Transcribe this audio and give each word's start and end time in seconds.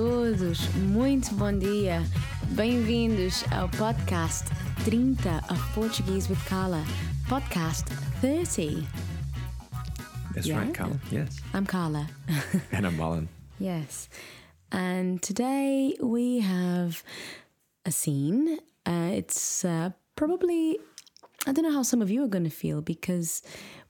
todos, 0.00 0.60
muito 0.74 1.34
bom 1.36 1.58
dia. 1.58 2.02
Bem-vindos 2.50 3.42
ao 3.50 3.66
podcast 3.66 4.44
30 4.84 5.38
of 5.50 5.58
Portuguese 5.74 6.28
with 6.28 6.38
Carla, 6.46 6.84
podcast 7.30 7.86
30. 8.20 8.86
That's 10.34 10.46
Yeah. 10.46 10.58
right, 10.60 10.74
Carla. 10.74 11.00
Yes. 11.10 11.40
I'm 11.54 11.64
Carla. 11.64 12.06
And 12.72 12.86
I'm 12.86 12.98
Marlon. 12.98 13.26
yes. 13.58 14.10
And 14.70 15.22
today 15.22 15.96
we 16.02 16.40
have 16.40 17.02
a 17.86 17.90
scene. 17.90 18.58
Uh, 18.84 19.12
it's 19.14 19.64
uh, 19.64 19.92
probably, 20.14 20.78
I 21.46 21.52
don't 21.52 21.64
know 21.64 21.72
how 21.72 21.82
some 21.82 22.02
of 22.02 22.10
you 22.10 22.24
are 22.24 22.28
going 22.28 22.44
to 22.44 22.50
feel 22.50 22.82
because 22.82 23.42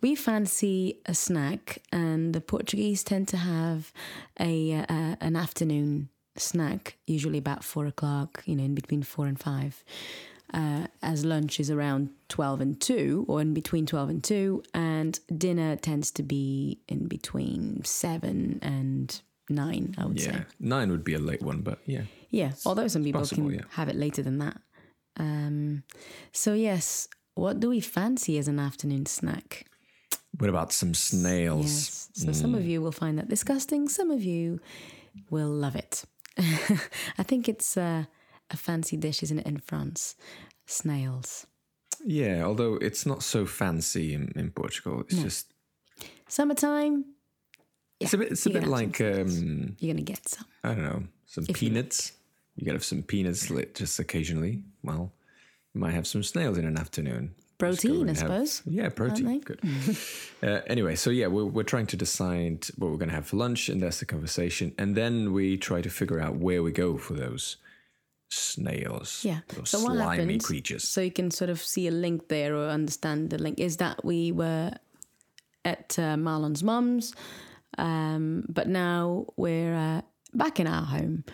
we 0.02 0.15
fancy 0.15 1.01
a 1.06 1.15
snack, 1.15 1.82
and 1.91 2.34
the 2.34 2.41
Portuguese 2.41 3.02
tend 3.02 3.29
to 3.29 3.38
have 3.38 3.92
a 4.38 4.74
uh, 4.74 5.16
an 5.20 5.37
afternoon 5.37 6.10
snack, 6.37 6.98
usually 7.06 7.38
about 7.38 7.65
four 7.65 7.87
o'clock, 7.87 8.42
you 8.45 8.55
know, 8.56 8.65
in 8.65 8.74
between 8.74 9.02
four 9.02 9.27
and 9.27 9.41
five. 9.41 9.82
Uh, 10.55 10.87
as 11.02 11.24
lunch 11.24 11.59
is 11.59 11.70
around 11.73 12.09
12 12.29 12.60
and 12.60 12.80
2, 12.80 13.24
or 13.29 13.40
in 13.40 13.52
between 13.52 13.84
12 13.84 14.09
and 14.09 14.24
2, 14.24 14.62
and 14.74 15.18
dinner 15.37 15.74
tends 15.74 16.12
to 16.12 16.23
be 16.23 16.79
in 16.88 17.09
between 17.09 17.82
7 17.84 18.60
and 18.62 19.21
9, 19.51 19.95
I 19.99 20.07
would 20.07 20.21
say. 20.21 20.30
Yeah. 20.30 20.45
Nine 20.60 20.90
would 20.93 21.02
be 21.02 21.15
a 21.15 21.18
late 21.18 21.43
one, 21.43 21.62
but 21.62 21.80
yeah. 21.84 22.02
Yeah, 22.30 22.52
although 22.65 22.87
some 22.87 23.02
people 23.02 23.23
possible, 23.23 23.49
can 23.49 23.54
yeah. 23.54 23.65
have 23.71 23.88
it 23.88 23.96
later 23.96 24.23
than 24.23 24.38
that. 24.38 24.60
Um, 25.18 25.82
so, 26.32 26.52
yes, 26.54 27.09
what 27.37 27.60
do 27.60 27.68
we 27.68 27.80
fancy 27.80 28.38
as 28.38 28.48
an 28.48 28.59
afternoon 28.59 29.06
snack? 29.06 29.66
What 30.38 30.51
about 30.51 30.73
some 30.73 30.92
snails? 30.92 31.66
Yes. 31.66 32.09
So, 32.15 32.32
some 32.32 32.54
of 32.54 32.66
you 32.66 32.82
will 32.82 32.93
find 32.93 33.18
that 33.18 33.28
disgusting, 33.28 33.88
some 33.88 34.10
of 34.10 34.23
you 34.24 34.60
will 35.30 35.51
love 35.51 35.76
it. 35.76 36.04
I 36.38 37.23
think 37.23 37.48
it's 37.48 37.76
uh, 37.76 38.04
a 38.51 38.56
fancy 38.56 38.96
dish, 38.96 39.23
isn't 39.23 39.38
it, 39.38 39.46
in 39.46 39.59
France? 39.59 40.16
Snails. 40.66 41.46
Yeah, 42.04 42.43
although 42.45 42.74
it's 42.74 43.06
not 43.06 43.23
so 43.23 43.46
fancy 43.46 44.12
in, 44.12 44.32
in 44.34 44.50
Portugal. 44.50 45.00
It's 45.00 45.23
just 45.23 45.52
Summertime, 46.28 47.04
it's 48.00 48.12
a 48.12 48.18
bit 48.18 48.32
it's 48.32 48.46
a 48.46 48.50
bit 48.50 48.66
like 48.66 49.00
um 49.00 49.76
you're 49.78 49.95
going 49.95 50.04
to 50.04 50.12
get 50.12 50.28
some. 50.28 50.46
I 50.65 50.68
don't 50.74 50.82
know, 50.82 51.02
some 51.26 51.46
If 51.48 51.56
peanuts. 51.56 52.12
You 52.56 52.65
gotta 52.65 52.76
have 52.76 52.84
some 52.84 53.02
peanuts 53.02 53.50
lit 53.50 53.74
just 53.74 53.98
occasionally. 53.98 54.62
Well, 54.82 55.12
might 55.77 55.95
have 55.95 56.07
some 56.07 56.23
snails 56.23 56.59
in 56.59 56.65
an 56.65 56.79
afternoon. 56.79 57.35
Protein, 57.59 58.05
I 58.05 58.09
have- 58.09 58.19
suppose. 58.19 58.63
Yeah, 58.66 58.91
protein. 58.91 59.41
Good. 59.41 59.60
uh, 60.43 60.60
anyway, 60.66 60.95
so 60.95 61.09
yeah, 61.09 61.27
we're, 61.27 61.46
we're 61.46 61.63
trying 61.63 61.87
to 61.87 61.96
decide 61.96 62.66
what 62.77 62.91
we're 62.91 62.99
going 62.99 63.09
to 63.09 63.15
have 63.15 63.27
for 63.27 63.37
lunch, 63.37 63.71
and 63.71 63.80
that's 63.80 64.00
the 64.00 64.05
conversation. 64.05 64.75
And 64.78 64.94
then 64.94 65.33
we 65.33 65.56
try 65.56 65.81
to 65.81 65.88
figure 65.88 66.21
out 66.21 66.37
where 66.37 66.62
we 66.62 66.71
go 66.71 66.99
for 66.99 67.15
those 67.15 67.56
snails. 68.28 69.22
Yeah. 69.25 69.41
So 69.65 69.81
what 69.81 69.97
slimy 69.97 70.22
happened? 70.22 70.44
creatures. 70.44 70.87
So 70.87 71.00
you 71.00 71.10
can 71.10 71.31
sort 71.31 71.49
of 71.49 71.62
see 71.62 71.87
a 71.88 71.91
link 71.91 72.28
there 72.28 72.55
or 72.55 72.69
understand 72.69 73.31
the 73.31 73.38
link. 73.38 73.59
Is 73.59 73.78
that 73.78 74.05
we 74.05 74.33
were 74.33 74.72
at 75.65 75.99
uh, 75.99 76.16
Marlon's 76.16 76.62
mum's, 76.62 77.15
um, 77.79 78.45
but 78.49 78.69
now 78.69 79.27
we're 79.37 79.75
uh, 79.75 80.03
back 80.34 80.61
in 80.61 80.67
our 80.67 80.84
home, 80.84 81.25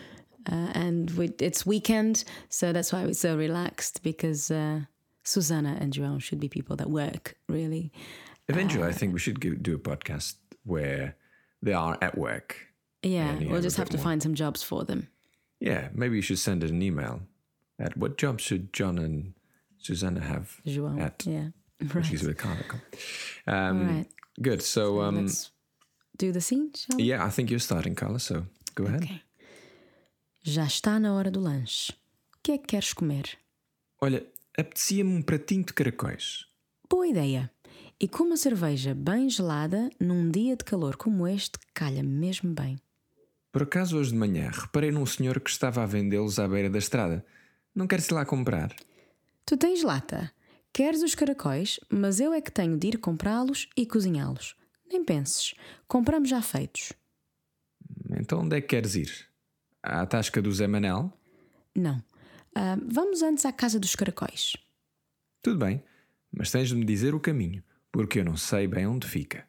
uh, 0.51 0.71
and 0.73 1.11
we, 1.11 1.31
it's 1.39 1.65
weekend, 1.65 2.23
so 2.49 2.73
that's 2.73 2.91
why 2.93 3.05
we're 3.05 3.13
so 3.13 3.37
relaxed 3.37 4.03
because 4.03 4.51
uh, 4.51 4.81
Susanna 5.23 5.77
and 5.79 5.93
João 5.93 6.21
should 6.21 6.39
be 6.39 6.49
people 6.49 6.75
that 6.77 6.89
work 6.89 7.35
really. 7.47 7.91
Eventually, 8.47 8.83
uh, 8.83 8.87
I 8.89 8.91
think 8.91 9.13
we 9.13 9.19
should 9.19 9.39
go, 9.39 9.51
do 9.51 9.75
a 9.75 9.79
podcast 9.79 10.35
where 10.65 11.15
they 11.61 11.73
are 11.73 11.97
at 12.01 12.17
work. 12.17 12.57
Yeah, 13.01 13.35
we'll 13.39 13.53
have 13.55 13.63
just 13.63 13.77
have 13.77 13.89
to 13.89 13.97
more. 13.97 14.03
find 14.03 14.21
some 14.21 14.33
jobs 14.35 14.63
for 14.63 14.83
them. 14.85 15.07
Yeah, 15.59 15.89
maybe 15.93 16.15
you 16.15 16.21
should 16.21 16.39
send 16.39 16.63
an 16.63 16.81
email. 16.81 17.21
At 17.79 17.97
what 17.97 18.17
job 18.17 18.39
should 18.39 18.71
John 18.73 18.97
and 18.97 19.33
Susanna 19.77 20.21
have 20.21 20.61
João, 20.65 21.01
at 21.01 21.25
yeah, 21.25 21.47
right. 21.93 22.05
she's 22.05 22.23
with 22.23 22.37
Carla? 22.37 22.59
Um, 23.47 23.97
right. 23.97 24.05
Good. 24.41 24.61
So, 24.61 25.01
um, 25.01 25.21
Let's 25.25 25.51
do 26.17 26.31
the 26.31 26.41
scene, 26.41 26.71
shall 26.75 26.97
we? 26.97 27.03
yeah, 27.03 27.25
I 27.25 27.29
think 27.29 27.49
you're 27.49 27.59
starting, 27.59 27.95
Carla. 27.95 28.19
So 28.19 28.45
go 28.75 28.85
ahead. 28.85 29.03
Ok. 29.03 29.21
Já 30.45 30.65
está 30.65 30.99
na 30.99 31.13
hora 31.13 31.31
do 31.31 31.39
lanche. 31.39 31.93
O 31.93 32.39
que 32.43 32.51
é 32.51 32.57
que 32.57 32.67
queres 32.67 32.91
comer? 32.91 33.37
Olha, 34.01 34.27
apetecia-me 34.57 35.09
um 35.09 35.21
pratinho 35.21 35.63
de 35.63 35.71
caracóis. 35.71 36.47
Boa 36.89 37.07
ideia! 37.07 37.49
E 37.97 38.09
com 38.09 38.25
uma 38.25 38.35
cerveja 38.35 38.93
bem 38.93 39.29
gelada, 39.29 39.89
num 39.97 40.29
dia 40.29 40.57
de 40.57 40.65
calor 40.65 40.97
como 40.97 41.25
este, 41.25 41.57
calha 41.73 42.03
mesmo 42.03 42.53
bem. 42.53 42.77
Por 43.53 43.63
acaso, 43.63 43.97
hoje 43.97 44.11
de 44.11 44.17
manhã, 44.17 44.51
reparei 44.53 44.91
num 44.91 45.05
senhor 45.05 45.39
que 45.39 45.49
estava 45.49 45.81
a 45.81 45.85
vendê-los 45.85 46.37
à 46.37 46.45
beira 46.45 46.69
da 46.69 46.77
estrada. 46.79 47.25
Não 47.73 47.87
queres 47.87 48.09
ir 48.09 48.13
lá 48.13 48.25
comprar? 48.25 48.75
Tu 49.45 49.55
tens 49.55 49.81
lata. 49.81 50.29
Queres 50.73 51.01
os 51.03 51.15
caracóis, 51.15 51.79
mas 51.89 52.19
eu 52.19 52.33
é 52.33 52.41
que 52.41 52.51
tenho 52.51 52.77
de 52.77 52.87
ir 52.87 52.97
comprá-los 52.97 53.69
e 53.77 53.85
cozinhá-los. 53.85 54.57
Nem 54.91 55.05
penses. 55.05 55.55
Compramos 55.87 56.27
já 56.27 56.41
feitos. 56.41 56.91
Então, 58.11 58.41
onde 58.41 58.57
é 58.57 58.61
que 58.61 58.67
queres 58.67 58.95
ir? 58.95 59.32
À 59.83 60.05
tasca 60.05 60.41
do 60.41 60.51
Zé 60.51 60.65
Manel? 60.67 61.11
Não. 61.75 62.01
Ah, 62.55 62.77
vamos 62.87 63.21
antes 63.21 63.45
à 63.45 63.51
casa 63.51 63.79
dos 63.79 63.95
caracóis. 63.95 64.53
Tudo 65.41 65.57
bem, 65.65 65.83
mas 66.31 66.51
tens 66.51 66.69
de 66.69 66.75
me 66.75 66.85
dizer 66.85 67.13
o 67.13 67.19
caminho, 67.19 67.61
porque 67.91 68.19
eu 68.19 68.23
não 68.25 68.37
sei 68.37 68.65
bem 68.67 68.87
onde 68.87 69.07
fica. 69.07 69.45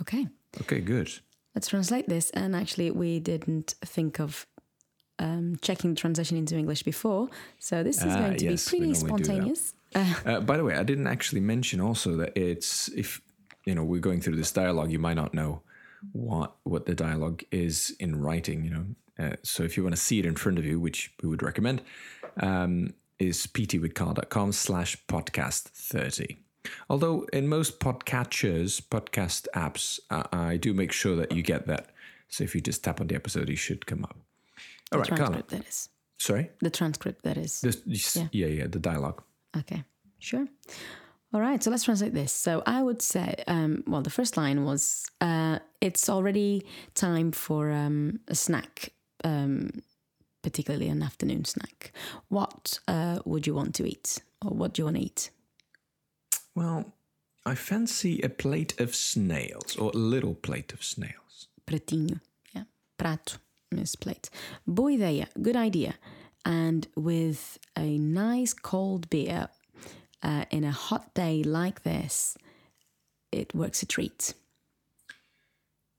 Ok. 0.00 0.28
Ok, 0.60 0.80
good. 0.82 1.22
Let's 1.54 1.68
translate 1.68 2.08
this. 2.08 2.30
And 2.34 2.54
actually, 2.54 2.90
we 2.90 3.20
didn't 3.20 3.74
think 3.84 4.20
of 4.20 4.46
um, 5.18 5.56
checking 5.62 5.94
the 5.94 6.00
translation 6.00 6.36
into 6.36 6.56
English 6.56 6.82
before. 6.84 7.28
So 7.58 7.82
this 7.82 7.98
is 7.98 8.14
Ah, 8.14 8.18
going 8.20 8.36
to 8.36 8.44
yes, 8.44 8.64
be 8.70 8.76
pretty 8.78 8.94
spontaneous. 8.94 9.74
Uh, 9.94 10.04
Uh, 10.26 10.40
by 10.40 10.56
the 10.58 10.64
way, 10.64 10.74
I 10.76 10.84
didn't 10.84 11.06
actually 11.06 11.40
mention 11.40 11.80
also 11.80 12.16
that 12.18 12.36
it's 12.36 12.88
if 12.94 13.20
you 13.64 13.74
know 13.74 13.82
we're 13.84 14.00
going 14.02 14.20
through 14.20 14.36
this 14.36 14.52
dialogue, 14.52 14.90
you 14.92 14.98
might 14.98 15.16
not 15.16 15.32
know 15.32 15.62
what 16.12 16.56
what 16.64 16.86
the 16.86 16.94
dialogue 16.94 17.42
is 17.50 17.94
in 18.00 18.20
writing. 18.20 18.64
You 18.64 18.70
know, 18.70 18.86
uh, 19.18 19.36
so 19.42 19.62
if 19.62 19.76
you 19.76 19.82
want 19.82 19.94
to 19.94 20.00
see 20.00 20.18
it 20.18 20.26
in 20.26 20.36
front 20.36 20.58
of 20.58 20.64
you, 20.64 20.78
which 20.80 21.12
we 21.22 21.28
would 21.28 21.42
recommend, 21.42 21.82
um, 22.40 22.94
is 23.18 23.46
ptwithcar.com 23.46 24.52
slash 24.52 24.96
podcast 25.08 25.62
thirty. 25.64 26.38
Although 26.90 27.22
in 27.32 27.48
most 27.48 27.80
podcatchers, 27.80 28.80
podcast 28.82 29.46
apps, 29.54 29.98
uh, 30.10 30.24
I 30.32 30.56
do 30.56 30.74
make 30.74 30.92
sure 30.92 31.16
that 31.16 31.32
you 31.32 31.42
get 31.42 31.66
that. 31.66 31.90
So 32.28 32.44
if 32.44 32.54
you 32.54 32.60
just 32.60 32.84
tap 32.84 33.00
on 33.00 33.06
the 33.06 33.14
episode, 33.14 33.48
it 33.48 33.56
should 33.56 33.86
come 33.86 34.04
up. 34.04 34.16
All 34.92 34.98
right, 34.98 35.08
Carla. 35.08 35.24
transcript, 35.42 35.50
that 35.50 35.66
is. 35.66 35.88
Sorry. 36.18 36.50
The 36.60 36.70
transcript, 36.70 37.22
that 37.22 37.36
is. 37.38 37.60
This, 37.60 38.16
Yeah. 38.16 38.28
yeah, 38.32 38.46
yeah, 38.48 38.66
the 38.66 38.78
dialogue. 38.78 39.22
Okay, 39.56 39.84
sure. 40.18 40.46
All 41.32 41.40
right, 41.40 41.62
so 41.62 41.70
let's 41.70 41.84
translate 41.84 42.14
this. 42.14 42.32
So 42.32 42.62
I 42.66 42.82
would 42.82 43.02
say, 43.02 43.34
um, 43.46 43.84
well, 43.86 44.00
the 44.00 44.10
first 44.10 44.36
line 44.38 44.64
was, 44.64 45.04
uh, 45.20 45.58
"It's 45.80 46.08
already 46.08 46.64
time 46.94 47.32
for 47.32 47.70
um, 47.70 48.20
a 48.28 48.34
snack, 48.34 48.92
um, 49.24 49.82
particularly 50.42 50.88
an 50.88 51.02
afternoon 51.02 51.44
snack. 51.44 51.92
What 52.28 52.80
uh, 52.88 53.18
would 53.26 53.46
you 53.46 53.54
want 53.54 53.74
to 53.74 53.84
eat, 53.84 54.22
or 54.42 54.52
what 54.52 54.72
do 54.72 54.80
you 54.80 54.84
want 54.86 54.96
to 54.96 55.02
eat?" 55.02 55.30
Well, 56.54 56.94
I 57.44 57.54
fancy 57.54 58.22
a 58.22 58.30
plate 58.30 58.80
of 58.80 58.94
snails, 58.94 59.76
or 59.76 59.90
a 59.90 59.98
little 59.98 60.34
plate 60.34 60.72
of 60.72 60.82
snails. 60.82 61.48
Pratinho, 61.66 62.20
yeah, 62.54 62.64
prato 62.96 63.36
is 63.70 63.96
plate. 63.96 64.30
Boa 64.66 64.92
ideia, 64.92 65.28
good 65.42 65.56
idea, 65.56 65.94
and 66.46 66.88
with 66.96 67.58
a 67.76 67.98
nice 67.98 68.54
cold 68.54 69.10
beer 69.10 69.48
uh, 70.22 70.44
in 70.50 70.64
a 70.64 70.72
hot 70.72 71.14
day 71.14 71.42
like 71.42 71.82
this, 71.82 72.36
it 73.32 73.54
works 73.54 73.82
a 73.82 73.86
treat. 73.86 74.34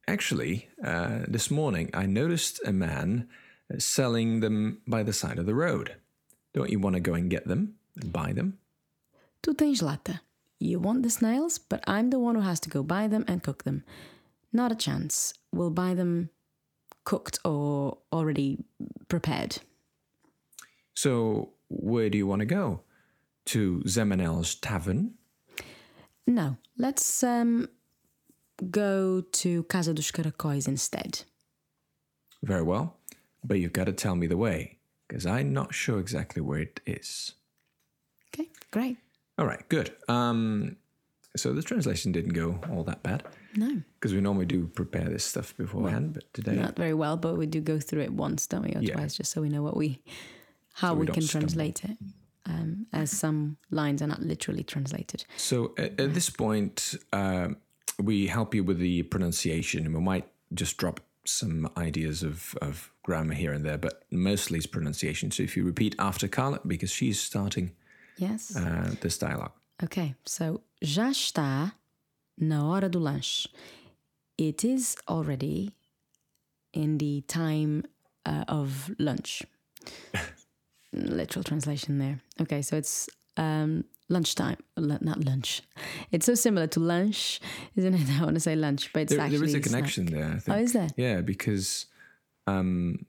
Actually, 0.07 0.69
uh, 0.83 1.19
this 1.27 1.51
morning 1.51 1.89
I 1.93 2.05
noticed 2.05 2.59
a 2.65 2.73
man 2.73 3.29
uh, 3.71 3.77
selling 3.79 4.39
them 4.39 4.81
by 4.87 5.03
the 5.03 5.13
side 5.13 5.37
of 5.37 5.45
the 5.45 5.53
road. 5.53 5.95
Don't 6.53 6.71
you 6.71 6.79
want 6.79 6.95
to 6.95 6.99
go 6.99 7.13
and 7.13 7.29
get 7.29 7.47
them 7.47 7.75
and 8.01 8.11
buy 8.11 8.33
them? 8.33 8.57
Tu 9.43 9.53
tens 9.53 9.81
lata. 9.81 10.21
You 10.59 10.79
want 10.79 11.03
the 11.03 11.09
snails, 11.09 11.57
but 11.57 11.83
I'm 11.87 12.09
the 12.09 12.19
one 12.19 12.35
who 12.35 12.41
has 12.41 12.59
to 12.61 12.69
go 12.69 12.83
buy 12.83 13.07
them 13.07 13.23
and 13.27 13.43
cook 13.43 13.63
them. 13.63 13.83
Not 14.51 14.71
a 14.71 14.75
chance. 14.75 15.33
We'll 15.53 15.69
buy 15.69 15.93
them 15.93 16.31
cooked 17.05 17.39
or 17.45 17.99
already 18.11 18.57
prepared. 19.07 19.59
So, 20.95 21.53
where 21.69 22.09
do 22.09 22.17
you 22.17 22.27
want 22.27 22.41
to 22.41 22.45
go? 22.45 22.81
To 23.49 23.81
Zé 23.85 24.05
Manel's 24.07 24.53
tavern? 24.55 25.15
No, 26.27 26.57
let's 26.77 27.23
um, 27.23 27.67
go 28.69 29.21
to 29.21 29.63
Casa 29.63 29.93
dos 29.93 30.11
Caracóis 30.11 30.67
instead. 30.67 31.23
Very 32.43 32.61
well, 32.61 32.97
but 33.43 33.59
you've 33.59 33.73
got 33.73 33.85
to 33.85 33.91
tell 33.91 34.15
me 34.15 34.27
the 34.27 34.37
way, 34.37 34.77
because 35.07 35.25
I'm 35.25 35.51
not 35.51 35.73
sure 35.73 35.99
exactly 35.99 36.43
where 36.43 36.59
it 36.59 36.79
is. 36.85 37.33
Okay, 38.27 38.49
great. 38.69 38.97
All 39.39 39.47
right, 39.47 39.67
good. 39.69 39.95
Um, 40.07 40.75
so 41.35 41.51
the 41.53 41.63
translation 41.63 42.11
didn't 42.11 42.33
go 42.33 42.59
all 42.69 42.83
that 42.83 43.01
bad 43.01 43.23
No, 43.55 43.81
because 43.95 44.13
we 44.13 44.21
normally 44.21 44.45
do 44.45 44.67
prepare 44.67 45.09
this 45.09 45.25
stuff 45.25 45.57
beforehand, 45.57 46.13
but 46.13 46.31
today 46.35 46.53
not 46.55 46.75
very 46.75 46.93
well, 46.93 47.17
but 47.17 47.35
we 47.35 47.47
do 47.47 47.61
go 47.61 47.79
through 47.79 48.01
it 48.01 48.13
once, 48.13 48.45
don't 48.45 48.61
we, 48.61 48.75
or 48.75 48.81
Yeah. 48.81 48.93
twice, 48.93 49.15
just 49.17 49.31
so 49.31 49.41
we 49.41 49.49
know 49.49 49.63
what 49.63 49.75
we, 49.75 50.03
how 50.73 50.89
So 50.89 50.99
we 50.99 51.05
we, 51.07 51.13
can 51.13 51.23
stumble. 51.23 51.47
translate 51.47 51.83
it. 51.83 51.97
Um, 52.45 52.78
as 52.91 53.11
some 53.11 53.57
lines 53.71 54.01
are 54.01 54.07
not 54.07 54.21
literally 54.21 54.63
translated. 54.63 55.25
So 55.37 55.73
at, 55.77 55.99
at 55.99 56.13
this 56.13 56.29
point, 56.29 56.95
uh, 57.13 57.49
we 58.01 58.27
help 58.27 58.53
you 58.55 58.63
with 58.63 58.79
the 58.79 59.03
pronunciation, 59.03 59.85
and 59.85 59.93
we 59.95 60.01
might 60.01 60.27
just 60.53 60.77
drop 60.77 60.99
some 61.25 61.69
ideas 61.77 62.23
of, 62.23 62.55
of 62.61 62.91
grammar 63.03 63.33
here 63.35 63.51
and 63.53 63.63
there, 63.65 63.77
but 63.77 64.03
mostly 64.11 64.57
it's 64.57 64.65
pronunciation. 64.67 65.31
So 65.31 65.43
if 65.43 65.55
you 65.55 65.63
repeat 65.63 65.95
after 65.99 66.27
Carla, 66.27 66.59
because 66.65 66.91
she's 66.91 67.19
starting 67.19 67.71
Yes. 68.17 68.55
uh, 68.55 68.95
this 69.01 69.17
dialogue. 69.17 69.51
Okay, 69.83 70.15
so 70.25 70.61
já 70.83 71.09
está 71.11 71.73
na 72.37 72.61
hora 72.63 72.89
do 72.89 72.99
lanche. 72.99 73.47
It 74.37 74.63
is 74.65 74.95
already 75.07 75.71
in 76.73 76.97
the 76.97 77.21
time 77.27 77.83
uh, 78.25 78.43
of 78.47 78.91
lunch. 78.97 79.43
Literal 80.93 81.43
translation 81.43 81.99
there. 81.99 82.19
Okay, 82.41 82.61
so 82.61 82.75
it's 82.75 83.09
um, 83.37 83.83
lunchtime, 84.09 84.57
Lu- 84.75 84.97
not 85.01 85.23
lunch. 85.23 85.61
It's 86.11 86.25
so 86.25 86.33
similar 86.35 86.67
to 86.67 86.79
lunch, 86.79 87.39
isn't 87.75 87.93
it? 87.93 88.09
I 88.19 88.23
want 88.23 88.35
to 88.35 88.39
say 88.39 88.55
lunch, 88.55 88.91
but 88.93 89.03
it's 89.03 89.13
There, 89.13 89.21
actually 89.21 89.37
there 89.37 89.45
is 89.47 89.53
a 89.55 89.61
snack. 89.69 89.71
connection 89.71 90.05
there. 90.07 90.25
I 90.35 90.39
think. 90.39 90.57
Oh, 90.57 90.61
is 90.61 90.73
there? 90.73 90.89
Yeah, 90.97 91.21
because 91.21 91.85
um, 92.47 93.05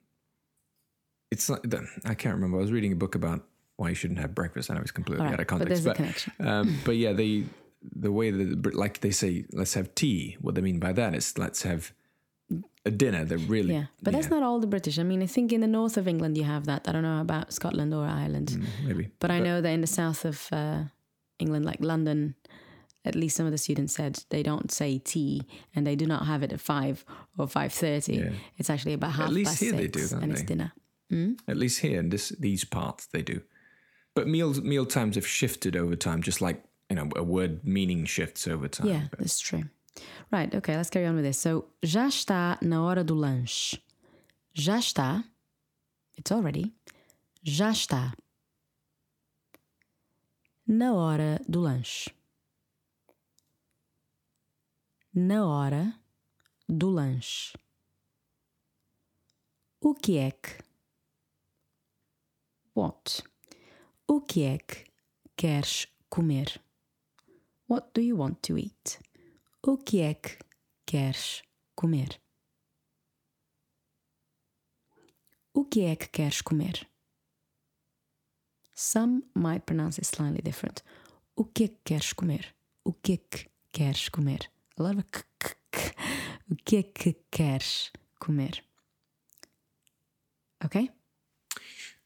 it's 1.30 1.48
like 1.48 1.60
I 2.04 2.14
can't 2.14 2.34
remember. 2.34 2.58
I 2.58 2.60
was 2.60 2.72
reading 2.72 2.92
a 2.92 2.96
book 2.96 3.14
about 3.14 3.44
why 3.76 3.88
you 3.90 3.94
shouldn't 3.94 4.20
have 4.20 4.34
breakfast. 4.34 4.68
And 4.68 4.78
I 4.78 4.82
was 4.82 4.90
completely 4.90 5.24
All 5.24 5.32
out 5.32 5.38
right, 5.38 5.40
of 5.40 5.46
but 5.46 5.58
context, 5.58 5.84
there's 5.84 5.86
a 5.86 5.94
connection. 5.96 6.32
um, 6.40 6.78
but 6.84 6.96
yeah, 6.96 7.12
they 7.12 7.44
the 7.96 8.12
way 8.12 8.30
that 8.30 8.62
the 8.62 8.70
like 8.76 9.00
they 9.00 9.10
say, 9.10 9.46
let's 9.52 9.74
have 9.74 9.94
tea. 9.94 10.36
What 10.40 10.54
they 10.54 10.60
mean 10.60 10.78
by 10.80 10.92
that 10.92 11.14
is 11.14 11.38
let's 11.38 11.62
have 11.62 11.92
a 12.84 12.90
dinner. 12.90 13.24
They're 13.24 13.38
really 13.38 13.74
Yeah, 13.74 13.86
but 14.02 14.12
that's 14.12 14.30
not 14.30 14.42
all 14.42 14.60
the 14.60 14.66
British. 14.66 14.98
I 14.98 15.02
mean, 15.02 15.22
I 15.22 15.26
think 15.26 15.52
in 15.52 15.60
the 15.60 15.66
north 15.66 15.96
of 15.96 16.08
England 16.08 16.36
you 16.36 16.44
have 16.44 16.66
that. 16.66 16.88
I 16.88 16.92
don't 16.92 17.02
know 17.02 17.20
about 17.20 17.52
Scotland 17.52 17.92
or 17.94 18.04
Ireland. 18.04 18.48
Mm, 18.48 18.86
maybe. 18.86 19.10
But, 19.18 19.30
I 19.30 19.40
know 19.40 19.60
that 19.60 19.68
in 19.70 19.80
the 19.80 19.86
south 19.86 20.24
of 20.24 20.48
uh, 20.52 20.84
England, 21.38 21.64
like 21.64 21.78
London, 21.80 22.34
at 23.04 23.14
least 23.14 23.36
some 23.36 23.46
of 23.46 23.52
the 23.52 23.58
students 23.58 23.94
said 23.94 24.24
they 24.30 24.42
don't 24.42 24.70
say 24.70 24.98
tea 24.98 25.42
and 25.74 25.86
they 25.86 25.96
do 25.96 26.06
not 26.06 26.26
have 26.26 26.42
it 26.42 26.52
at 26.52 26.60
five 26.60 27.04
or 27.38 27.46
five 27.46 27.72
thirty. 27.72 28.16
Yeah. 28.16 28.30
It's 28.58 28.70
actually 28.70 28.94
about 28.94 29.12
half 29.12 29.28
at 29.28 29.32
least 29.32 29.50
past 29.52 29.60
here 29.60 29.70
six, 29.70 29.80
they 29.80 29.88
do, 29.88 30.30
it's 30.30 30.40
they? 30.40 30.46
dinner. 30.46 30.72
At 31.48 31.56
least 31.56 31.80
here 31.80 31.98
in 31.98 32.10
this 32.10 32.30
these 32.30 32.64
parts 32.64 33.06
they 33.06 33.22
do. 33.22 33.42
But 34.14 34.28
meals 34.28 34.60
meal 34.60 34.86
times 34.86 35.16
have 35.16 35.26
shifted 35.26 35.76
over 35.76 35.96
time, 35.96 36.22
just 36.22 36.40
like 36.40 36.62
you 36.88 36.96
know 36.96 37.08
a 37.16 37.22
word 37.22 37.64
meaning 37.64 38.04
shifts 38.04 38.46
over 38.46 38.68
time. 38.68 38.88
Yeah, 38.88 39.02
But 39.10 39.20
that's 39.20 39.40
true. 39.40 39.64
Right. 40.30 40.54
Okay. 40.54 40.76
Let's 40.76 40.90
carry 40.90 41.06
on 41.06 41.16
with 41.16 41.24
this. 41.24 41.38
So, 41.38 41.66
já 41.82 42.06
está 42.06 42.58
na 42.62 42.82
hora 42.82 43.02
do 43.04 43.14
lanche. 43.14 43.78
Já 44.54 44.78
está. 44.78 45.24
It's 46.16 46.30
already. 46.32 46.72
Já 47.42 47.70
está. 47.70 48.12
Na 50.66 50.94
hora 50.94 51.40
do 51.48 51.60
lanche. 51.60 52.10
Na 55.14 55.44
hora 55.46 55.94
do 56.68 56.90
lanche. 56.90 57.56
O 59.80 59.94
que 59.94 60.18
é 60.18 60.30
que? 60.30 60.62
What? 62.74 63.22
O 64.06 64.20
que 64.20 64.44
é 64.44 64.58
que 64.58 64.84
queres 65.36 65.86
comer? 66.08 66.60
What 67.66 67.92
do 67.94 68.00
you 68.00 68.16
want 68.16 68.42
to 68.42 68.58
eat? 68.58 68.98
O 69.62 69.76
que 69.76 70.00
é 70.00 70.14
que 70.14 70.38
queres 70.86 71.42
comer? 71.74 72.18
O 75.52 75.66
que 75.66 75.82
é 75.82 75.96
que 75.96 76.08
queres 76.08 76.40
comer? 76.40 76.88
Some 78.74 79.24
might 79.34 79.66
pronounce 79.66 79.98
it 79.98 80.06
slightly 80.06 80.40
different. 80.40 80.82
O 81.36 81.44
que 81.44 81.64
é 81.64 81.68
que 81.68 81.78
queres 81.84 82.14
comer? 82.14 82.54
O 82.84 82.94
que 82.94 83.12
é 83.12 83.16
que 83.18 83.50
queres 83.70 84.08
comer? 84.08 84.50
A 84.78 84.94
k, 85.02 85.24
k. 85.70 85.94
O 86.50 86.56
que 86.56 86.76
é 86.76 86.82
que 86.82 87.12
queres 87.30 87.92
comer? 88.18 88.64
Okay? 90.64 90.90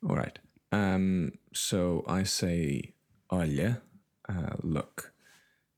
all 0.02 0.16
right. 0.16 0.38
Um, 0.72 1.30
so 1.52 2.04
I 2.08 2.24
say, 2.24 2.94
olha, 3.30 3.80
uh, 4.28 4.56
look. 4.64 5.12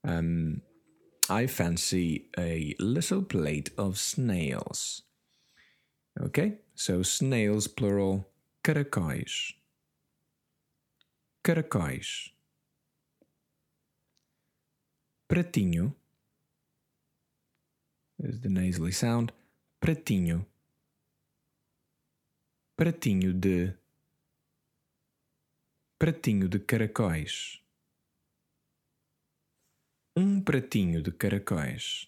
Um, 0.03 0.63
I 1.29 1.47
fancy 1.47 2.29
a 2.39 2.75
little 2.79 3.23
plate 3.23 3.71
of 3.77 3.99
snails. 3.99 5.03
Okay, 6.21 6.59
so 6.75 7.03
snails 7.03 7.67
plural, 7.67 8.27
caracóis. 8.63 9.55
Caracóis. 11.45 12.31
Pratinho. 15.29 15.95
There's 18.19 18.41
the 18.41 18.49
nasally 18.49 18.93
sound. 18.93 19.33
Pratinho. 19.81 20.47
Pratinho 22.79 23.33
de. 23.33 23.75
Pratinho 25.99 26.49
de 26.49 26.61
caracóis. 26.61 27.59
Um 30.17 30.41
pratinho 30.41 31.03
de 31.03 31.11
caracóis. 31.11 32.07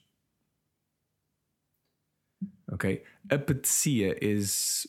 Okay. 2.72 3.02
Apetecia 3.28 4.16
is, 4.22 4.87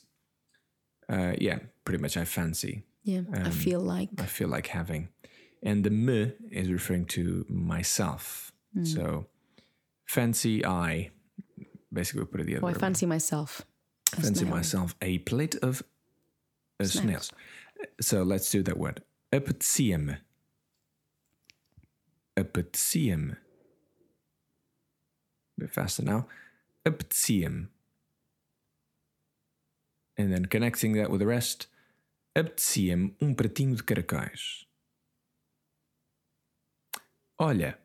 uh, 1.09 1.33
yeah, 1.39 1.59
pretty 1.83 2.01
much 2.01 2.17
I 2.17 2.25
fancy. 2.25 2.83
Yeah, 3.03 3.21
I 3.33 3.49
feel 3.49 3.81
like. 3.81 4.09
I 4.19 4.25
feel 4.25 4.49
like 4.49 4.67
having. 4.67 5.09
And 5.63 5.83
the 5.83 5.89
me 5.89 6.33
is 6.51 6.69
referring 6.71 7.05
to 7.07 7.45
myself. 7.49 8.51
So 8.83 9.25
fancy 10.05 10.63
I, 10.65 11.11
basically 11.91 12.25
put 12.25 12.41
it 12.41 12.45
the 12.45 12.57
other 12.57 12.65
way. 12.65 12.71
Oh, 12.71 12.73
I 12.73 12.77
way. 12.77 12.79
fancy 12.79 13.05
myself. 13.05 13.65
a 14.13 14.21
fancy 14.21 14.41
snail. 14.41 14.55
myself 14.55 14.95
a 15.01 15.17
plate 15.19 15.55
of 15.55 15.83
uh, 16.79 16.85
snails. 16.85 17.31
So 17.99 18.23
let's 18.23 18.49
do 18.51 18.61
that 18.63 18.77
word. 18.77 19.01
Apetecia-me. 19.33 20.17
Apetecia-me. 22.39 23.33
A 25.57 25.59
bit 25.59 25.71
faster 25.71 26.03
now. 26.03 26.27
Apetecia-me. 26.85 27.67
And 30.17 30.33
then 30.33 30.45
connecting 30.45 30.93
that 30.93 31.09
with 31.09 31.19
the 31.19 31.27
rest. 31.27 31.67
Apetecia-me 32.35 33.15
um 33.21 33.35
pratinho 33.35 33.75
de 33.75 33.83
caracóis. 33.83 34.65
Olha. 37.39 37.75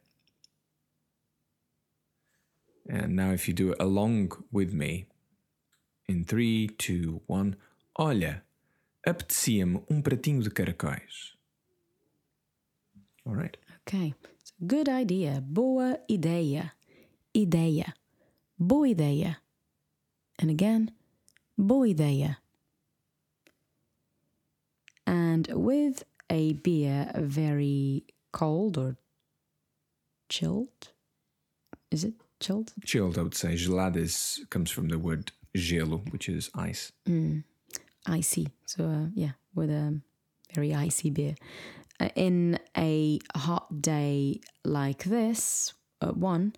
And 2.88 3.16
now 3.16 3.30
if 3.30 3.48
you 3.48 3.54
do 3.54 3.72
it 3.72 3.80
along 3.80 4.32
with 4.52 4.72
me, 4.72 5.06
in 6.06 6.24
three, 6.24 6.68
two, 6.68 7.22
one. 7.26 7.56
Olha, 7.98 8.42
apetecia-me 9.06 9.82
um 9.90 10.02
pratinho 10.02 10.42
de 10.42 10.50
caracóis. 10.50 11.32
All 13.26 13.34
right. 13.34 13.56
Okay. 13.86 14.14
Good 14.66 14.88
idea. 14.88 15.42
Boa 15.42 15.98
ideia. 16.10 16.72
Ideia. 17.36 17.94
Boa 18.58 18.88
ideia. 18.88 19.38
And 20.38 20.50
again, 20.50 20.92
boa 21.58 21.88
ideia. 21.88 22.38
And 25.06 25.48
with 25.52 26.04
a 26.30 26.54
beer 26.54 27.10
very 27.16 28.04
cold 28.32 28.78
or 28.78 28.96
chilled, 30.28 30.92
is 31.90 32.04
it 32.04 32.14
chilled? 32.40 32.72
Chilled, 32.84 33.18
I 33.18 33.22
would 33.22 33.34
say. 33.34 33.54
Gelado 33.54 33.96
is, 33.96 34.44
comes 34.50 34.70
from 34.70 34.88
the 34.88 34.98
word 34.98 35.32
gelo, 35.56 36.10
which 36.12 36.28
is 36.28 36.50
ice. 36.54 36.92
icy. 38.06 38.48
So 38.66 38.84
uh, 38.84 39.06
yeah, 39.14 39.32
with 39.54 39.70
a 39.70 40.00
very 40.54 40.74
icy 40.74 41.10
beer. 41.10 41.34
Uh, 42.00 42.08
in 42.16 42.58
a 42.76 43.20
hot 43.36 43.80
day 43.80 44.40
like 44.64 45.04
this, 45.04 45.72
uh, 46.00 46.08
one, 46.08 46.52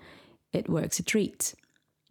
it 0.53 0.69
works 0.69 0.99
a 0.99 1.03
treat. 1.03 1.55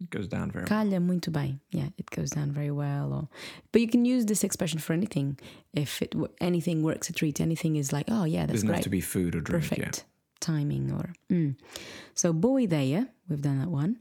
It 0.00 0.10
goes 0.10 0.28
down 0.28 0.50
very 0.50 0.64
well. 0.64 0.84
Calha 0.84 1.00
muito 1.00 1.32
bem. 1.32 1.60
Yeah, 1.72 1.88
it 1.98 2.10
goes 2.10 2.30
down 2.30 2.52
very 2.52 2.70
well. 2.70 3.12
Or, 3.12 3.28
but 3.72 3.80
you 3.80 3.88
can 3.88 4.04
use 4.04 4.26
this 4.26 4.44
expression 4.44 4.78
for 4.78 4.92
anything. 4.92 5.38
If 5.72 6.02
it 6.02 6.14
anything 6.40 6.82
works 6.82 7.08
a 7.08 7.12
treat, 7.12 7.40
anything 7.40 7.76
is 7.76 7.92
like, 7.92 8.06
oh 8.08 8.24
yeah, 8.24 8.42
that's 8.42 8.52
doesn't 8.52 8.68
great, 8.68 8.76
have 8.76 8.84
to 8.84 8.90
be 8.90 9.00
food 9.00 9.34
or 9.34 9.40
drink. 9.40 9.68
perfect 9.68 10.04
timing. 10.38 10.92
Or 10.92 11.12
mm. 11.30 11.56
so 12.14 12.32
boa 12.32 12.60
ideia. 12.60 13.08
We've 13.28 13.40
done 13.40 13.58
that 13.58 13.70
one. 13.70 13.96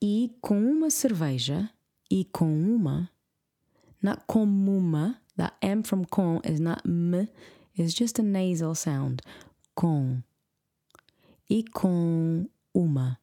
E 0.00 0.30
com 0.40 0.56
uma 0.56 0.88
cerveja. 0.88 1.70
E 2.10 2.24
com 2.32 2.46
uma. 2.46 3.10
Not 4.02 4.22
com 4.26 4.44
uma. 4.44 5.20
That 5.36 5.54
M 5.62 5.82
from 5.82 6.04
com 6.04 6.40
is 6.44 6.60
not 6.60 6.82
m. 6.86 7.28
It's 7.78 7.94
just 7.94 8.18
a 8.18 8.22
nasal 8.22 8.74
sound. 8.74 9.22
Com. 9.74 10.22
E 11.48 11.64
com 11.64 12.46
uma. 12.74 13.18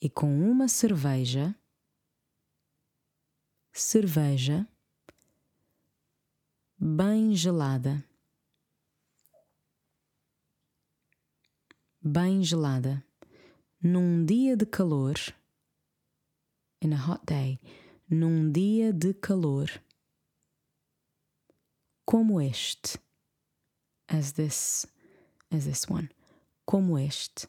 E 0.00 0.08
com 0.08 0.40
uma 0.48 0.68
cerveja. 0.68 1.54
Cerveja. 3.72 4.66
Bem 6.78 7.34
gelada. 7.34 8.04
Bem 12.00 12.42
gelada. 12.44 13.04
Num 13.82 14.24
dia 14.24 14.56
de 14.56 14.66
calor. 14.66 15.14
In 16.80 16.94
a 16.94 16.96
hot 16.96 17.26
day. 17.26 17.58
Num 18.08 18.50
dia 18.50 18.92
de 18.92 19.12
calor. 19.14 19.68
Como 22.10 22.40
este. 22.40 22.98
As 24.08 24.32
this. 24.32 24.84
As 25.48 25.64
this 25.64 25.88
one. 25.88 26.10
Como 26.66 26.98
este. 26.98 27.46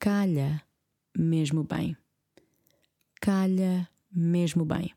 Calha 0.00 0.62
mesmo 1.14 1.64
bem. 1.64 1.94
Calha 3.20 3.86
mesmo 4.10 4.64
bem. 4.64 4.94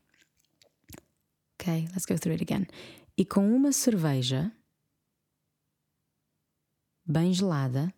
Ok, 1.54 1.86
let's 1.92 2.06
go 2.06 2.16
through 2.16 2.32
it 2.32 2.42
again. 2.42 2.66
E 3.14 3.26
com 3.26 3.54
uma 3.54 3.72
cerveja 3.72 4.50
bem 7.04 7.30
gelada, 7.34 7.92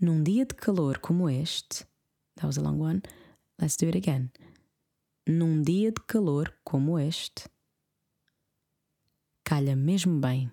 num 0.00 0.22
dia 0.22 0.46
de 0.46 0.54
calor 0.54 0.98
como 1.00 1.28
este, 1.28 1.84
that 2.36 2.46
was 2.46 2.56
a 2.56 2.62
long 2.62 2.80
one, 2.80 3.02
let's 3.60 3.76
do 3.76 3.88
it 3.88 3.98
again. 3.98 4.30
Num 5.26 5.60
dia 5.60 5.92
de 5.92 6.00
calor 6.06 6.50
como 6.64 6.98
este, 6.98 7.44
calha 9.44 9.76
mesmo 9.76 10.20
bem. 10.20 10.50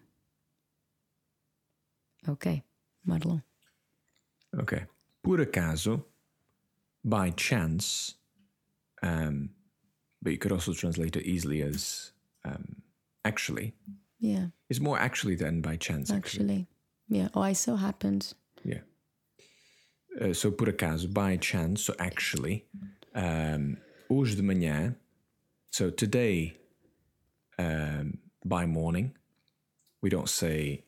Ok, 2.27 2.63
Marlon. 3.05 3.41
Ok. 4.57 4.85
Por 5.23 5.39
acaso, 5.39 6.03
by 7.03 7.31
chance, 7.31 8.15
um, 9.01 9.49
but 10.21 10.31
you 10.31 10.37
could 10.37 10.51
also 10.51 10.73
translate 10.73 11.15
it 11.15 11.25
easily 11.25 11.61
as 11.61 12.11
um, 12.45 12.81
actually. 13.25 13.73
Yeah, 14.19 14.47
It's 14.69 14.79
more 14.79 14.99
actually 14.99 15.35
than 15.35 15.61
by 15.61 15.77
chance. 15.77 16.11
Actually. 16.11 16.43
actually. 16.43 16.67
Yeah, 17.09 17.29
oh, 17.33 17.41
I 17.41 17.53
so 17.53 17.75
happened. 17.75 18.33
Yeah. 18.63 18.81
Uh, 20.19 20.33
so 20.33 20.51
por 20.51 20.67
acaso, 20.67 21.11
by 21.11 21.37
chance, 21.37 21.83
so 21.83 21.95
actually, 21.97 22.65
um, 23.15 23.77
hoje 24.09 24.35
de 24.35 24.43
manhã, 24.43 24.95
so 25.71 25.89
today, 25.89 26.57
um, 27.57 28.19
by 28.43 28.65
morning, 28.65 29.15
we 30.01 30.09
don't 30.09 30.29
say 30.29 30.83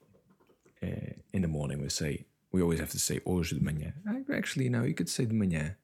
uh, 0.81 1.13
in 1.31 1.41
the 1.41 1.48
morning, 1.48 1.81
we 1.81 1.89
say, 1.89 2.25
we 2.51 2.62
always 2.62 2.79
have 2.79 2.91
to 2.91 3.00
say 3.00 3.19
hoje 3.25 3.51
de 3.51 3.60
manhã. 3.60 3.93
Actually, 4.33 4.69
no, 4.69 4.83
you 4.83 4.93
could 4.93 5.10
say 5.10 5.25
de 5.25 5.33
manhã. 5.33 5.75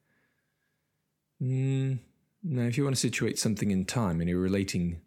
Mm, 1.42 1.98
no, 2.42 2.62
if 2.62 2.76
you 2.76 2.84
want 2.84 2.96
to 2.96 3.00
situate 3.00 3.38
something 3.38 3.70
in 3.70 3.84
time 3.84 4.20
and 4.20 4.28
you're 4.28 4.38
relating 4.38 5.00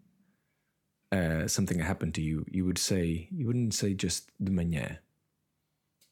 uh, 1.12 1.48
something 1.48 1.77
that 1.77 1.86
happened 1.86 2.15
to 2.15 2.22
you, 2.22 2.46
you 2.50 2.65
would 2.65 2.77
say, 2.77 3.27
you 3.32 3.46
wouldn't 3.48 3.74
say 3.74 3.93
just 3.93 4.32
de 4.43 4.51
manhã. 4.51 4.98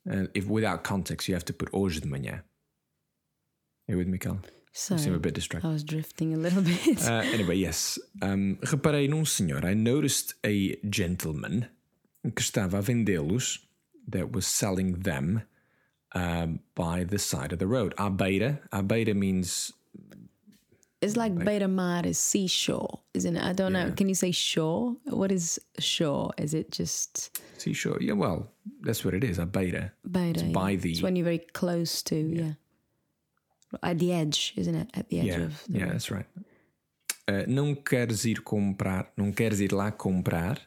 Uh, 0.09 0.27
if 0.33 0.47
without 0.47 0.83
context, 0.83 1.27
you 1.27 1.33
have 1.33 1.45
to 1.45 1.53
put 1.53 1.69
hoje 1.71 1.99
de 2.01 2.07
manhã. 2.07 2.43
Are 3.87 3.93
you 3.93 3.97
with 3.97 4.07
me, 4.07 4.17
Carl? 4.17 4.39
So 4.73 4.95
You 4.95 4.99
seem 5.01 5.13
a 5.15 5.19
bit 5.19 5.33
distracted. 5.33 5.67
I 5.67 5.73
was 5.73 5.83
drifting 5.83 6.33
a 6.33 6.37
little 6.37 6.61
bit. 6.71 7.05
Uh, 7.07 7.23
anyway, 7.25 7.55
yes. 7.55 7.99
Um, 8.21 8.57
reparei 8.61 9.09
num 9.09 9.25
senhor. 9.25 9.65
I 9.65 9.73
noticed 9.73 10.35
a 10.45 10.77
gentleman 10.89 11.67
que 12.23 12.43
estava 12.43 12.79
a 12.79 12.81
vendê-los, 12.81 13.59
that 14.07 14.31
was 14.31 14.45
selling 14.47 14.93
them 14.99 15.43
um, 16.13 16.59
by 16.75 17.03
the 17.03 17.19
side 17.19 17.53
of 17.53 17.59
the 17.59 17.67
road. 17.67 17.93
À 17.97 18.15
beira. 18.15 18.59
À 18.71 18.85
beira 18.85 19.13
means 19.13 19.73
It's 21.01 21.17
like 21.17 21.33
beira 21.33 21.67
mar 21.67 22.05
is 22.05 22.19
seashore, 22.19 22.99
isn't 23.15 23.35
it? 23.35 23.43
I 23.43 23.53
don't 23.53 23.73
know. 23.73 23.91
Can 23.91 24.07
you 24.07 24.13
say 24.13 24.31
shore? 24.31 24.95
What 25.05 25.31
is 25.31 25.59
shore? 25.79 26.31
Is 26.37 26.53
it 26.53 26.71
just 26.71 27.39
seashore. 27.57 27.97
Yeah, 27.99 28.13
well, 28.13 28.51
that's 28.81 29.03
what 29.03 29.15
it 29.15 29.23
is. 29.23 29.39
À 29.39 29.51
beira. 29.51 29.91
beira? 30.05 30.29
It's 30.29 30.43
yeah. 30.43 30.51
by 30.51 30.75
the. 30.75 30.91
It's 30.91 31.01
when 31.01 31.15
you're 31.15 31.25
very 31.25 31.39
close 31.39 32.03
to, 32.03 32.15
yeah. 32.15 32.53
At 33.81 33.99
the 33.99 34.11
edge, 34.11 34.53
isn't 34.57 34.75
it? 34.75 34.89
At 34.93 35.09
the 35.09 35.19
edge 35.19 35.27
yeah, 35.27 35.45
of 35.45 35.63
the 35.67 35.79
yeah, 35.79 35.91
that's 35.91 36.11
right. 36.11 36.25
Uh, 37.27 37.45
não 37.47 37.75
queres 37.75 38.25
ir 38.25 38.41
comprar, 38.41 39.11
não 39.15 39.31
queres 39.31 39.59
ir 39.59 39.71
lá 39.71 39.91
comprar. 39.91 40.59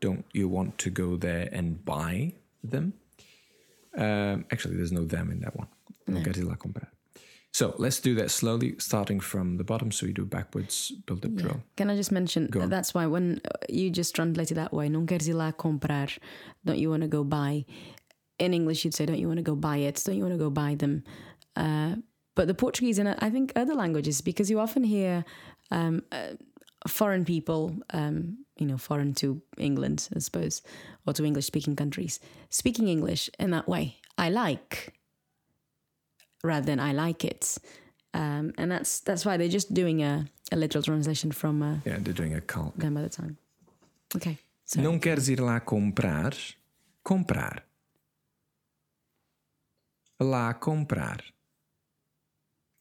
Don't 0.00 0.24
you 0.32 0.48
want 0.48 0.76
to 0.78 0.90
go 0.90 1.16
there 1.16 1.48
and 1.52 1.84
buy 1.84 2.34
them? 2.62 2.92
Um, 3.96 4.44
actually, 4.50 4.76
there's 4.76 4.92
no 4.92 5.04
them 5.04 5.30
in 5.30 5.40
that 5.40 5.56
one. 5.56 5.68
Não 6.06 6.22
queres 6.22 6.38
ir 6.38 6.44
lá 6.44 6.56
comprar. 6.56 6.88
So 7.52 7.74
let's 7.78 8.00
do 8.00 8.14
that 8.14 8.30
slowly, 8.30 8.76
starting 8.78 9.20
from 9.20 9.58
the 9.58 9.64
bottom. 9.64 9.90
So 9.92 10.06
you 10.06 10.14
do 10.14 10.24
backwards, 10.24 10.92
build 11.06 11.24
up, 11.24 11.32
Yeah. 11.32 11.42
drill. 11.42 11.62
Can 11.76 11.90
I 11.90 11.96
just 11.96 12.10
mention 12.10 12.48
that's 12.68 12.94
why 12.94 13.06
when 13.06 13.40
uh, 13.44 13.50
you 13.68 13.90
just 13.90 14.14
translate 14.14 14.50
it 14.50 14.54
that 14.54 14.72
way, 14.72 14.88
não 14.88 15.06
queres 15.06 15.28
ir 15.28 15.34
lá 15.34 15.52
comprar, 15.52 16.08
don't 16.64 16.78
you 16.78 16.90
want 16.90 17.02
to 17.02 17.08
go 17.08 17.24
buy? 17.24 17.64
In 18.38 18.54
English, 18.54 18.84
you'd 18.84 18.94
say, 18.94 19.04
don't 19.04 19.18
you 19.18 19.28
want 19.28 19.38
to 19.38 19.42
go 19.42 19.54
buy 19.54 19.76
it? 19.76 20.02
Don't 20.04 20.16
you 20.16 20.22
want 20.22 20.34
to 20.34 20.38
go 20.38 20.50
buy 20.50 20.74
them? 20.74 21.04
Uh, 21.54 21.96
but 22.34 22.46
the 22.46 22.54
Portuguese 22.54 22.98
and 22.98 23.08
I 23.08 23.30
think 23.30 23.52
other 23.56 23.74
languages, 23.74 24.20
because 24.22 24.50
you 24.50 24.58
often 24.60 24.84
hear 24.84 25.24
um, 25.70 26.02
uh, 26.10 26.34
foreign 26.88 27.24
people, 27.24 27.76
um, 27.92 28.38
you 28.58 28.66
know, 28.66 28.78
foreign 28.78 29.12
to 29.14 29.40
England, 29.58 30.08
I 30.16 30.18
suppose, 30.20 30.62
or 31.06 31.12
to 31.14 31.24
English 31.24 31.46
speaking 31.46 31.76
countries, 31.76 32.20
speaking 32.50 32.88
English 32.88 33.30
in 33.38 33.50
that 33.50 33.68
way. 33.68 33.96
I 34.18 34.30
like 34.30 34.94
rather 36.44 36.66
than 36.66 36.80
I 36.80 36.92
like 36.92 37.24
it. 37.24 37.58
Um, 38.14 38.52
and 38.58 38.70
that's 38.70 39.00
that's 39.00 39.24
why 39.24 39.36
they're 39.38 39.48
just 39.48 39.72
doing 39.72 40.02
a, 40.02 40.26
a 40.50 40.56
literal 40.56 40.82
translation 40.84 41.32
from 41.32 41.62
uh, 41.62 41.76
Yeah, 41.86 41.98
they're 42.00 42.12
doing 42.14 42.34
a 42.34 42.40
calc. 42.40 42.76
them 42.76 42.94
by 42.94 43.02
the 43.02 43.08
time. 43.08 43.36
Okay. 44.16 44.38
So 44.64 44.80
Não 44.80 44.98
queres 45.00 45.28
ir 45.28 45.40
lá 45.40 45.60
comprar? 45.60 46.34
Comprar. 47.02 47.62
Lá 50.20 50.54
comprar. 50.54 51.22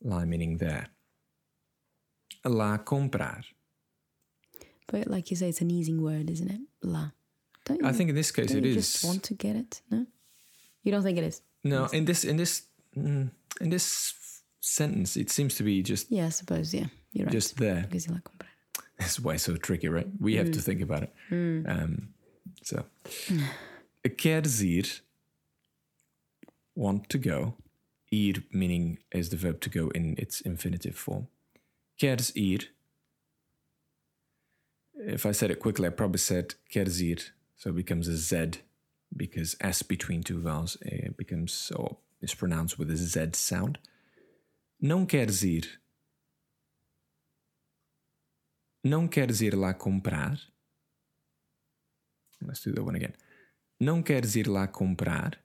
Lá 0.03 0.25
meaning 0.25 0.57
there. 0.57 0.87
Lá 2.45 2.77
comprar. 2.83 3.43
but 4.87 5.07
like 5.07 5.29
you 5.31 5.37
say, 5.37 5.47
it's 5.49 5.61
an 5.61 5.71
easing 5.71 6.01
word, 6.01 6.29
isn't 6.29 6.49
it? 6.51 6.61
La. 6.83 7.11
Don't 7.65 7.79
you, 7.81 7.87
I 7.87 7.93
think 7.93 8.09
in 8.09 8.15
this 8.15 8.31
case 8.31 8.47
don't 8.47 8.57
it 8.57 8.65
you 8.65 8.71
is. 8.71 8.91
just 8.91 9.05
want 9.05 9.23
to 9.23 9.33
get 9.35 9.55
it? 9.55 9.81
No? 9.89 10.05
You 10.83 10.91
don't 10.91 11.03
think 11.03 11.17
it 11.17 11.23
is? 11.23 11.41
No, 11.63 11.85
in 11.93 12.05
this 12.05 12.23
in 12.25 12.37
this 12.37 12.63
mm, 12.97 13.29
in 13.61 13.69
this 13.69 14.13
sentence, 14.59 15.15
it 15.15 15.29
seems 15.29 15.55
to 15.55 15.63
be 15.63 15.83
just 15.83 16.11
Yeah, 16.11 16.25
I 16.25 16.29
suppose, 16.29 16.73
yeah. 16.73 16.87
You're 17.13 17.25
right. 17.27 17.31
just 17.33 17.57
there. 17.57 17.81
because 17.87 18.07
you 18.07 18.13
like 18.13 18.23
comprar. 18.23 18.47
That's 18.97 19.19
why 19.19 19.33
it's 19.35 19.43
so 19.43 19.55
tricky, 19.57 19.87
right? 19.89 20.07
We 20.19 20.35
have 20.35 20.51
to 20.51 20.59
think 20.61 20.81
about 20.81 21.03
it. 21.03 21.13
Um, 21.31 22.13
so, 22.63 22.85
queres 24.17 24.61
ir? 24.61 24.85
Want 26.75 27.09
to 27.09 27.17
go? 27.17 27.55
Ir 28.11 28.43
meaning 28.51 28.99
is 29.11 29.29
the 29.29 29.37
verb 29.37 29.61
to 29.61 29.69
go 29.69 29.89
in 29.89 30.15
its 30.17 30.41
infinitive 30.41 30.95
form. 30.95 31.27
Queres 31.97 32.31
ir? 32.35 32.59
If 34.95 35.25
I 35.25 35.31
said 35.31 35.49
it 35.49 35.59
quickly, 35.59 35.87
I 35.87 35.91
probably 35.91 36.19
said 36.19 36.55
queres 36.69 37.01
ir, 37.01 37.17
so 37.55 37.69
it 37.69 37.75
becomes 37.75 38.07
a 38.07 38.17
Z 38.17 38.61
because 39.15 39.55
S 39.61 39.81
between 39.81 40.23
two 40.23 40.41
vowels 40.41 40.77
uh, 40.85 41.11
becomes 41.17 41.71
or 41.75 41.97
is 42.21 42.35
pronounced 42.35 42.77
with 42.77 42.91
a 42.91 42.97
Z 42.97 43.31
sound. 43.33 43.79
Não 44.81 45.07
queres 45.07 45.43
ir? 45.43 45.79
Não 48.83 49.07
queres 49.07 49.41
ir 49.41 49.53
lá 49.55 49.73
comprar? 49.73 50.39
Let's 52.41 52.61
do 52.61 52.73
that 52.73 52.83
one 52.83 52.95
again. 52.95 53.13
Não 53.79 54.03
queres 54.03 54.35
ir 54.35 54.47
lá 54.47 54.67
comprar? 54.67 55.37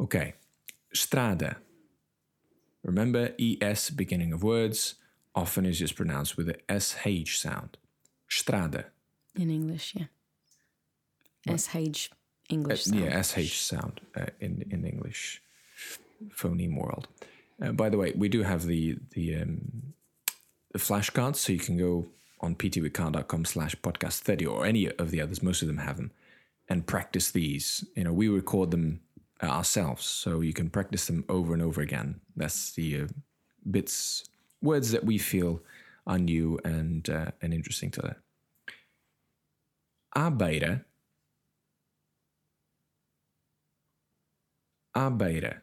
Okay. 0.00 0.34
Strada. 0.92 1.58
Remember, 2.82 3.34
ES 3.38 3.90
beginning 3.90 4.32
of 4.32 4.42
words 4.42 4.94
often 5.34 5.66
is 5.66 5.78
just 5.78 5.94
pronounced 5.96 6.36
with 6.36 6.48
a 6.48 6.80
SH 6.80 7.38
sound. 7.38 7.76
Strada. 8.28 8.86
In 9.36 9.50
English, 9.50 9.94
yeah. 9.96 10.06
SH 11.56 12.10
English 12.48 12.86
Uh, 12.88 12.90
sound. 12.90 13.04
Yeah, 13.04 13.22
SH 13.22 13.60
sound 13.60 14.00
uh, 14.16 14.26
in 14.40 14.64
in 14.70 14.84
English 14.84 15.42
phoneme 16.30 16.76
world. 16.76 17.06
Uh, 17.62 17.72
by 17.72 17.88
the 17.88 17.98
way, 17.98 18.12
we 18.16 18.28
do 18.28 18.42
have 18.42 18.66
the 18.66 18.98
the 19.10 19.36
um, 19.36 19.94
the 20.72 20.78
flashcards, 20.78 21.36
so 21.36 21.52
you 21.52 21.58
can 21.58 21.76
go 21.76 22.06
on 22.40 22.54
ptwithcar.com 22.54 23.44
slash 23.44 23.76
podcast 23.76 24.20
30 24.20 24.46
or 24.46 24.64
any 24.64 24.90
of 24.90 25.10
the 25.10 25.20
others, 25.20 25.42
most 25.42 25.60
of 25.62 25.68
them 25.68 25.78
have 25.78 25.96
them, 25.98 26.10
and 26.70 26.86
practice 26.86 27.30
these. 27.30 27.84
You 27.94 28.04
know, 28.04 28.12
we 28.14 28.28
record 28.28 28.70
them 28.70 29.00
ourselves, 29.42 30.04
so 30.04 30.40
you 30.40 30.52
can 30.52 30.70
practice 30.70 31.06
them 31.06 31.24
over 31.28 31.52
and 31.54 31.62
over 31.62 31.80
again. 31.80 32.20
That's 32.36 32.72
the 32.72 33.02
uh, 33.02 33.06
bits, 33.70 34.24
words 34.62 34.90
that 34.92 35.04
we 35.04 35.18
feel 35.18 35.62
are 36.06 36.18
new 36.18 36.58
and 36.64 37.08
uh, 37.08 37.30
and 37.42 37.54
interesting 37.54 37.90
to 37.92 38.16
beira 40.30 40.84
À 44.92 45.08
beira. 45.08 45.62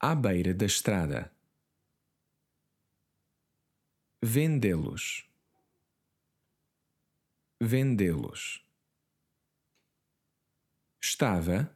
À 0.00 0.14
beira 0.14 0.52
da 0.52 0.66
estrada. 0.66 1.32
Vendê-los. 4.22 5.24
Vendê-los. 7.60 8.69
Estava. 11.02 11.70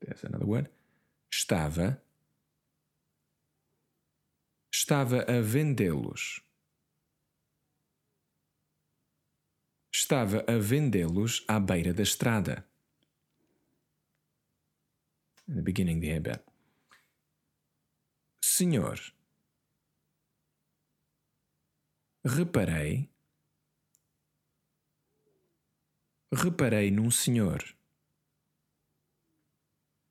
There's 0.00 0.24
another 0.24 0.46
word. 0.46 0.70
Estava. 1.30 2.02
Estava 4.72 5.22
a 5.22 5.40
vendê-los. 5.40 6.42
Estava 9.94 10.44
a 10.48 10.58
vendê-los 10.58 11.44
à 11.46 11.60
beira 11.60 11.92
da 11.92 12.02
estrada. 12.02 12.66
In 15.48 15.54
the 15.54 15.62
beginning, 15.62 16.00
the 16.00 16.08
hebet. 16.08 16.42
Senhor, 18.42 18.98
reparei, 22.24 23.11
reparei 26.32 26.90
num 26.90 27.10
senhor. 27.10 27.58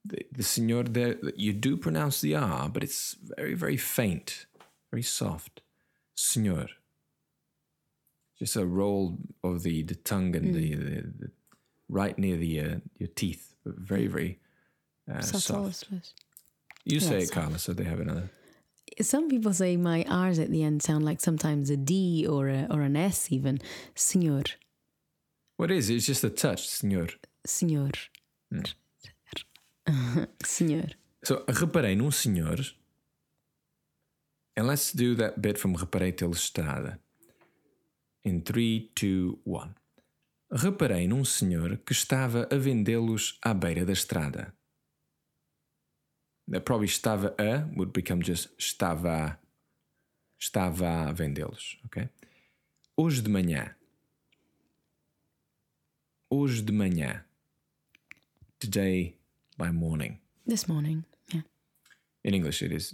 The, 0.04 0.26
the 0.32 0.44
senhor 0.44 0.84
there, 0.84 1.18
you 1.36 1.54
do 1.54 1.78
pronounce 1.78 2.22
the 2.22 2.36
R, 2.36 2.70
but 2.70 2.84
it's 2.84 3.16
very, 3.22 3.54
very 3.54 3.78
faint, 3.78 4.46
very 4.92 5.04
soft. 5.04 5.62
Senhor. 6.16 6.68
Just 8.38 8.56
a 8.56 8.66
roll 8.66 9.18
of 9.44 9.64
the, 9.64 9.84
the 9.84 9.96
tongue 9.96 10.36
and 10.36 10.54
the, 10.56 10.76
the, 10.76 11.02
the 11.20 11.32
right 11.90 12.18
near 12.18 12.38
the 12.38 12.60
uh, 12.60 12.76
your 12.98 13.10
teeth, 13.16 13.54
but 13.64 13.76
very, 13.78 14.08
very 14.08 14.40
uh, 15.12 15.22
soft. 15.22 15.88
You 16.84 17.00
say 17.00 17.18
Yeah, 17.18 17.24
it, 17.24 17.32
Carla, 17.32 17.60
so 17.60 17.74
they 17.74 17.84
have 17.84 18.00
another. 18.00 18.32
Some 19.02 19.30
people 19.30 19.54
say 19.54 19.78
my 19.78 20.04
R's 20.10 20.40
at 20.40 20.50
the 20.50 20.64
end 20.64 20.82
sound 20.82 21.06
like 21.06 21.22
sometimes 21.22 21.70
a 21.70 21.78
D 21.78 22.26
or 22.28 22.50
a, 22.50 22.68
or 22.70 22.82
an 22.82 22.96
S 22.96 23.32
even. 23.32 23.60
Senhor. 23.96 24.44
What 25.62 25.70
is 25.70 25.92
it? 25.92 25.98
It's 25.98 26.08
just 26.08 26.24
a 26.24 26.32
touch, 26.32 26.68
senhor. 26.68 27.08
Senhor. 27.46 27.92
Senhor. 30.44 30.88
So, 31.24 31.44
reparei 31.48 31.96
num 31.96 32.10
senhor. 32.12 32.58
And 34.58 34.66
let's 34.66 34.92
do 34.92 35.14
that 35.18 35.40
bit 35.40 35.60
from 35.60 35.76
reparei 35.76 36.18
till 36.18 36.32
estrada. 36.32 36.98
In 38.24 38.42
3, 38.42 38.90
2, 38.96 39.42
1. 39.44 39.76
Reparei 40.52 41.08
num 41.08 41.24
senhor 41.24 41.78
que 41.86 41.94
estava 41.94 42.48
a 42.50 42.58
vendê-los 42.58 43.38
à 43.46 43.54
beira 43.54 43.86
da 43.86 43.94
estrada. 43.94 44.56
That 46.48 46.66
probably 46.66 46.88
estava 46.88 47.36
a 47.38 47.70
would 47.76 47.94
become 47.94 48.24
just 48.24 48.50
estava, 48.58 49.38
estava 50.40 51.08
a 51.08 51.12
vendê-los, 51.12 51.78
ok? 51.86 52.10
Hoje 52.98 53.22
de 53.22 53.30
manhã. 53.30 53.76
Hoje 56.32 56.62
de 56.66 56.72
manhã. 56.72 57.22
Today 58.60 59.16
by 59.58 59.70
morning. 59.72 60.20
This 60.48 60.68
morning. 60.68 61.04
Yeah. 61.34 61.42
In 62.24 62.34
English, 62.34 62.62
it 62.62 62.72
is 62.72 62.94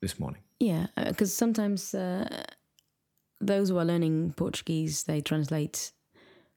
this 0.00 0.18
morning. 0.18 0.42
Yeah, 0.58 0.86
because 0.96 1.32
sometimes 1.34 1.94
uh, 1.94 2.42
those 3.40 3.68
who 3.70 3.78
are 3.78 3.84
learning 3.84 4.34
Portuguese 4.36 5.04
they 5.04 5.20
translate 5.20 5.92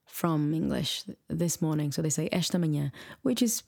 from 0.06 0.52
English 0.52 1.04
this 1.28 1.60
morning, 1.62 1.92
so 1.92 2.02
they 2.02 2.10
say 2.10 2.28
esta 2.32 2.58
manhã, 2.58 2.90
which 3.22 3.40
is 3.42 3.62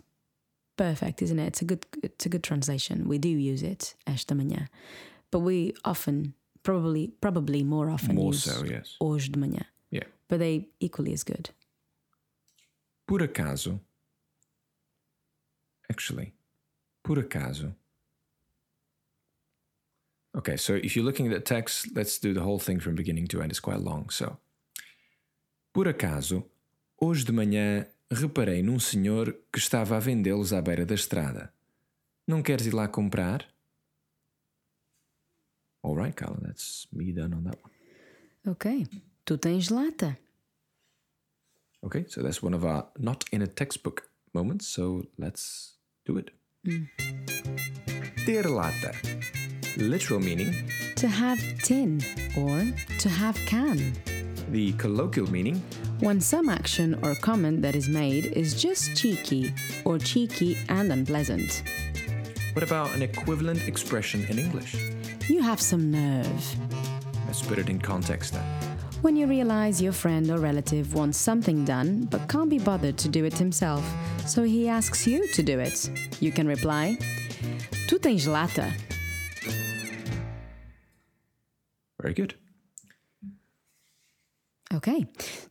perfect, 0.77 1.23
isn't 1.23 1.39
it? 1.39 1.47
It's 1.47 1.63
a 1.63 1.65
good 1.65 1.87
it's 2.03 2.27
a 2.27 2.29
good 2.29 2.43
translation. 2.43 3.09
We 3.09 3.19
do 3.19 3.29
use 3.29 3.63
it 3.63 3.95
esta 4.07 4.35
manhã, 4.35 4.69
but 5.31 5.41
we 5.41 5.75
often 5.85 6.35
probably 6.63 7.13
probably 7.21 7.63
more 7.63 7.89
often 7.91 8.17
More 8.17 8.33
use 8.33 8.45
so, 8.45 8.65
yes. 8.65 8.97
hoje 9.01 9.31
de 9.31 9.39
manhã, 9.39 9.65
Yeah. 9.91 10.05
but 10.29 10.39
they 10.41 10.69
equally 10.81 11.13
as 11.13 11.23
good. 11.25 11.51
Por 13.07 13.23
acaso, 13.23 13.81
actually, 15.89 16.35
por 17.03 17.19
acaso. 17.19 17.75
Okay, 20.37 20.57
so 20.57 20.75
if 20.75 20.97
you're 20.97 21.05
looking 21.05 21.27
at 21.29 21.33
the 21.33 21.41
text, 21.41 21.95
let's 21.95 22.19
do 22.19 22.35
the 22.35 22.43
whole 22.43 22.59
thing 22.59 22.81
from 22.81 22.95
beginning 22.95 23.27
to 23.29 23.41
end. 23.41 23.51
It's 23.51 23.61
quite 23.61 23.81
long. 23.81 24.11
So, 24.11 24.37
por 25.73 25.87
acaso, 25.87 26.45
hoje 27.01 27.25
de 27.25 27.33
manhã 27.33 27.87
reparei 28.11 28.63
num 28.63 28.79
senhor 28.79 29.33
que 29.53 29.59
estava 29.59 29.97
a 29.97 30.01
vendê-los 30.01 30.53
à 30.53 30.61
beira 30.61 30.85
da 30.85 30.95
estrada. 30.95 31.53
Não 32.27 32.43
queres 32.43 32.67
ir 32.67 32.75
lá 32.75 32.89
comprar? 32.89 33.47
All 35.83 35.95
right, 35.95 36.15
Carla, 36.15 36.41
that's 36.41 36.89
me 36.93 37.13
done 37.13 37.35
on 37.35 37.45
that 37.45 37.59
one. 37.63 37.73
Ok, 38.49 38.87
tu 39.25 39.39
tens 39.39 39.71
lata. 39.71 40.19
Okay, 41.85 42.05
so 42.09 42.23
that's 42.23 42.43
one 42.43 42.55
of 42.55 42.65
our 42.65 42.87
not 42.99 43.25
in 43.33 43.43
a 43.43 43.47
textbook 43.47 44.09
moments. 44.35 44.67
So 44.67 45.05
let's 45.19 45.77
do 46.05 46.17
it. 46.19 46.31
Lata. 48.27 48.93
Literal 49.77 50.21
meaning. 50.21 50.71
To 50.97 51.09
have 51.09 51.39
tin 51.63 52.01
or 52.37 52.65
to 52.99 53.09
have 53.09 53.37
can. 53.47 53.93
The 54.51 54.73
colloquial 54.73 55.31
meaning. 55.31 55.63
When 56.01 56.21
some 56.21 56.49
action 56.49 56.99
or 57.03 57.15
comment 57.15 57.63
that 57.63 57.75
is 57.77 57.89
made 57.89 58.27
is 58.27 58.61
just 58.61 58.97
cheeky 58.97 59.55
or 59.85 59.99
cheeky 59.99 60.57
and 60.69 60.93
unpleasant. 60.93 61.63
What 62.55 62.63
about 62.63 62.95
an 62.95 63.03
equivalent 63.03 63.69
expression 63.69 64.25
in 64.29 64.39
English? 64.39 64.75
You 65.29 65.43
have 65.43 65.61
some 65.61 65.91
nerve. 65.91 66.57
Let's 67.27 67.43
put 67.43 67.59
it 67.59 67.69
in 67.69 67.79
context 67.79 68.33
then. 68.33 68.66
When 69.03 69.15
you 69.15 69.27
realize 69.27 69.81
your 69.81 69.93
friend 69.93 70.31
or 70.31 70.39
relative 70.39 70.95
wants 70.95 71.19
something 71.19 71.65
done 71.65 72.07
but 72.11 72.29
can't 72.29 72.51
be 72.51 72.59
bothered 72.59 72.97
to 72.99 73.09
do 73.09 73.25
it 73.25 73.35
himself, 73.35 73.85
so 74.27 74.43
he 74.43 74.69
asks 74.69 75.07
you 75.07 75.27
to 75.33 75.43
do 75.43 75.59
it, 75.61 75.91
you 76.21 76.33
can 76.33 76.47
reply, 76.49 76.99
Tu 77.89 77.99
tens 77.99 78.27
lata. 78.27 78.73
Very 82.01 82.15
good. 82.15 82.35
Okay, 84.75 85.07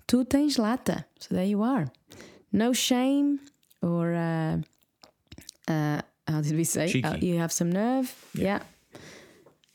tu 0.07 0.25
tens 0.25 0.57
lata. 0.59 1.05
So 1.19 1.35
there 1.35 1.45
you 1.45 1.63
are. 1.63 1.87
No 2.51 2.73
shame 2.73 3.39
or, 3.81 4.13
uh, 4.13 4.57
uh, 5.67 6.01
how 6.27 6.41
did 6.41 6.55
we 6.55 6.63
say? 6.65 7.01
Uh, 7.01 7.15
you 7.21 7.37
have 7.37 7.51
some 7.51 7.71
nerve. 7.71 8.13
Yeah. 8.33 8.59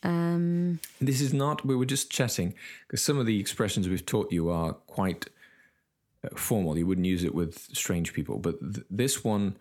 Um, 0.03 0.81
This 1.01 1.21
is 1.21 1.33
not, 1.33 1.65
we 1.67 1.77
were 1.77 1.85
just 1.87 2.11
chatting, 2.11 2.55
because 2.87 3.03
some 3.03 3.19
of 3.19 3.27
the 3.27 3.39
expressions 3.39 3.89
we've 3.89 4.07
taught 4.07 4.33
you 4.33 4.49
are 4.51 4.73
quite 4.73 5.27
uh, 6.25 6.29
formal. 6.37 6.77
You 6.79 6.87
wouldn't 6.87 7.07
use 7.07 7.25
it 7.25 7.35
with 7.35 7.59
strange 7.73 8.13
people. 8.13 8.39
But 8.39 8.59
th- 8.61 8.87
this 8.91 9.25
one, 9.25 9.57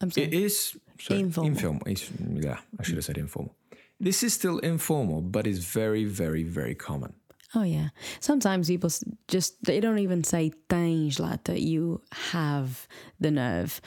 I'm 0.00 0.10
sorry. 0.10 0.26
It 0.28 0.34
is 0.34 0.76
sorry, 0.98 1.20
Informal. 1.20 1.50
informal. 1.50 1.82
It's- 1.86 2.10
yeah, 2.44 2.58
I 2.78 2.82
should 2.82 2.96
have 2.96 3.04
said 3.04 3.18
informal. 3.18 3.54
This 4.00 4.22
is 4.22 4.32
still 4.34 4.58
informal, 4.58 5.20
but 5.22 5.46
is 5.46 5.64
very, 5.64 6.04
very, 6.04 6.42
very 6.42 6.74
common. 6.74 7.12
Oh 7.54 7.62
yeah. 7.64 7.90
Sometimes 8.18 8.68
people 8.68 8.90
just 9.28 9.62
they 9.62 9.78
don't 9.78 9.98
even 9.98 10.24
say 10.24 10.52
tens 10.70 11.20
lata. 11.20 11.60
You 11.60 12.00
have 12.32 12.88
the 13.20 13.30
nerve 13.30 13.80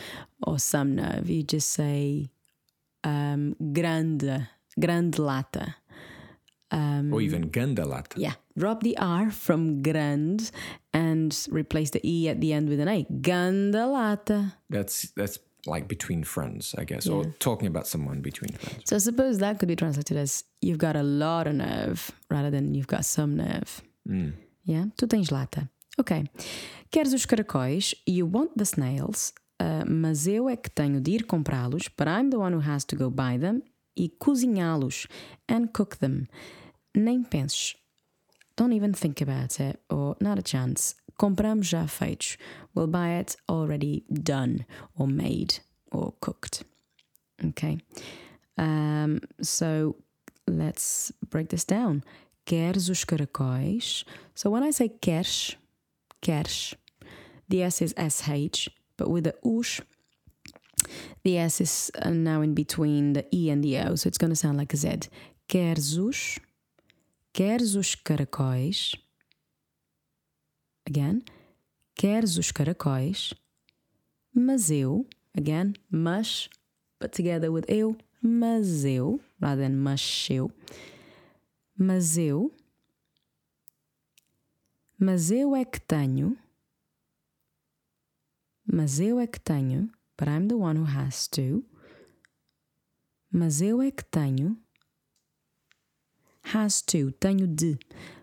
or 0.46 0.60
some 0.60 0.96
nerve. 0.96 1.28
You 1.30 1.42
just 1.42 1.70
say 1.70 2.30
um, 3.04 3.56
grande, 3.74 4.48
grande 4.80 5.18
lata. 5.20 5.76
Or 6.72 7.22
even 7.22 7.50
gandalata. 7.50 8.18
Yeah. 8.18 8.34
Drop 8.58 8.82
the 8.84 8.98
R 8.98 9.32
from 9.32 9.82
grand 9.82 10.52
and 10.94 11.48
replace 11.52 11.92
the 11.92 12.02
E 12.04 12.30
at 12.30 12.42
the 12.42 12.54
end 12.54 12.70
with 12.70 12.80
an 12.80 12.88
A. 12.88 13.06
Grande 13.22 13.76
lata. 13.76 14.54
That's 14.70 15.12
that's 15.16 15.40
like 15.66 15.88
between 15.88 16.24
friends, 16.24 16.76
I 16.78 16.84
guess, 16.84 17.08
or 17.08 17.26
talking 17.40 17.68
about 17.68 17.88
someone 17.88 18.22
between 18.22 18.54
friends. 18.54 18.84
So 18.86 18.96
I 18.96 19.00
suppose 19.00 19.40
that 19.40 19.60
could 19.60 19.68
be 19.68 19.76
translated 19.76 20.18
as 20.18 20.44
you've 20.62 20.78
got 20.78 20.96
a 20.96 21.04
lot 21.04 21.48
of 21.48 21.56
nerve 21.56 22.12
rather 22.30 22.52
than 22.52 22.74
you've 22.76 22.88
got 22.88 23.06
some 23.06 23.36
nerve. 23.36 23.82
Yeah? 24.64 24.86
Tu 24.98 25.08
tens 25.08 25.32
lata. 25.32 25.70
Ok. 25.98 26.26
Queres 26.92 27.14
os 27.14 27.26
caracóis, 27.26 27.94
you 28.06 28.26
want 28.26 28.58
the 28.58 28.66
snails, 28.66 29.34
uh, 29.60 29.84
mas 29.88 30.28
eu 30.28 30.50
é 30.50 30.56
que 30.56 30.70
tenho 30.70 31.00
de 31.02 31.12
ir 31.12 31.26
comprá-los, 31.26 31.90
but 31.98 32.08
I'm 32.08 32.30
the 32.30 32.38
one 32.38 32.54
who 32.54 32.62
has 32.62 32.86
to 32.86 32.96
go 32.96 33.10
buy 33.10 33.38
them, 33.38 33.64
e 33.96 34.10
cozinhá-los, 34.10 35.08
and 35.48 35.74
cook 35.74 35.98
them. 35.98 36.28
Nem 36.94 37.24
penses. 37.24 37.76
Don't 38.56 38.74
even 38.74 38.94
think 38.94 39.22
about 39.22 39.60
it, 39.60 39.80
or 39.90 40.16
not 40.20 40.40
a 40.40 40.42
chance. 40.42 40.96
Compramos 41.18 41.68
já 41.68 41.88
feitos. 41.88 42.38
We'll 42.74 42.88
buy 42.88 43.20
it 43.20 43.36
already 43.50 44.04
done, 44.12 44.66
or 44.98 45.08
made, 45.08 45.60
or 45.92 46.14
cooked. 46.22 46.64
Okay. 47.44 47.80
Um, 48.58 49.22
so 49.42 49.96
let's 50.48 51.12
break 51.30 51.50
this 51.50 51.66
down. 51.66 52.04
Queres 52.46 52.90
os 52.90 53.04
caracóis? 53.04 54.04
So 54.36 54.50
when 54.50 54.64
I 54.64 54.72
say 54.72 54.90
queres, 54.90 55.56
queres, 56.22 56.76
the 57.50 57.64
S 57.64 57.82
is 57.82 57.94
SH. 57.98 58.70
but 58.98 59.10
with 59.10 59.26
the 59.26 59.36
ush, 59.44 59.82
the 61.24 61.38
S 61.38 61.62
is 61.62 61.92
uh, 62.02 62.10
now 62.10 62.42
in 62.42 62.54
between 62.54 63.14
the 63.14 63.26
E 63.34 63.50
and 63.50 63.64
the 63.64 63.78
O, 63.80 63.96
so 63.96 64.08
it's 64.08 64.18
going 64.18 64.32
to 64.32 64.36
sound 64.36 64.58
like 64.58 64.74
a 64.74 64.78
Z. 64.78 65.10
Queres 65.48 65.98
os? 65.98 66.40
Queres 67.34 67.76
os 67.76 67.96
caracóis? 67.96 68.96
Again. 70.88 71.24
Queres 71.96 72.38
os 72.38 72.52
caracóis? 72.52 73.34
Mas 74.34 74.70
eu, 74.70 75.08
again, 75.36 75.74
mas, 75.90 76.50
but 77.00 77.14
together 77.14 77.52
with 77.52 77.64
eu, 77.70 77.96
mas 78.22 78.84
eu, 78.84 79.22
rather 79.42 79.64
than 79.64 79.78
mas 79.78 80.28
eu. 80.30 80.52
Mas 81.78 82.18
eu, 82.18 82.52
mas 85.00 85.32
eu 85.32 85.56
é 85.56 85.64
que 85.64 85.80
tenho, 85.80 86.38
mas 88.66 89.00
eu 89.00 89.20
é 89.20 89.28
que 89.28 89.40
tenho, 89.40 89.90
but 90.18 90.28
I'm 90.28 90.48
the 90.48 90.58
one 90.58 90.76
who 90.76 90.86
has 90.86 91.28
to. 91.30 91.64
Mas 93.32 93.62
eu 93.62 93.82
é 93.82 93.92
que 93.92 94.04
tenho, 94.06 94.58
has 96.54 96.82
to, 96.84 97.12
tenho 97.20 97.48
de, 97.48 97.78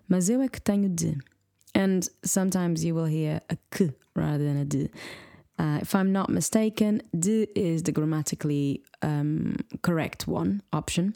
mas 0.07 0.29
eu 0.29 0.41
é 0.41 0.47
que 0.47 0.59
tenho 0.59 0.89
de. 0.89 1.17
And 1.75 2.07
sometimes 2.23 2.83
you 2.83 2.95
will 2.95 3.05
hear 3.05 3.41
a 3.49 3.57
k 3.71 3.91
rather 4.15 4.43
than 4.43 4.57
a. 4.57 4.89
Uh, 5.61 5.79
if 5.81 5.93
I'm 5.93 6.11
not 6.11 6.29
mistaken, 6.29 7.01
de 7.17 7.47
is 7.55 7.83
the 7.83 7.91
grammatically 7.91 8.83
um, 9.01 9.55
correct 9.81 10.27
one 10.27 10.61
option. 10.71 11.15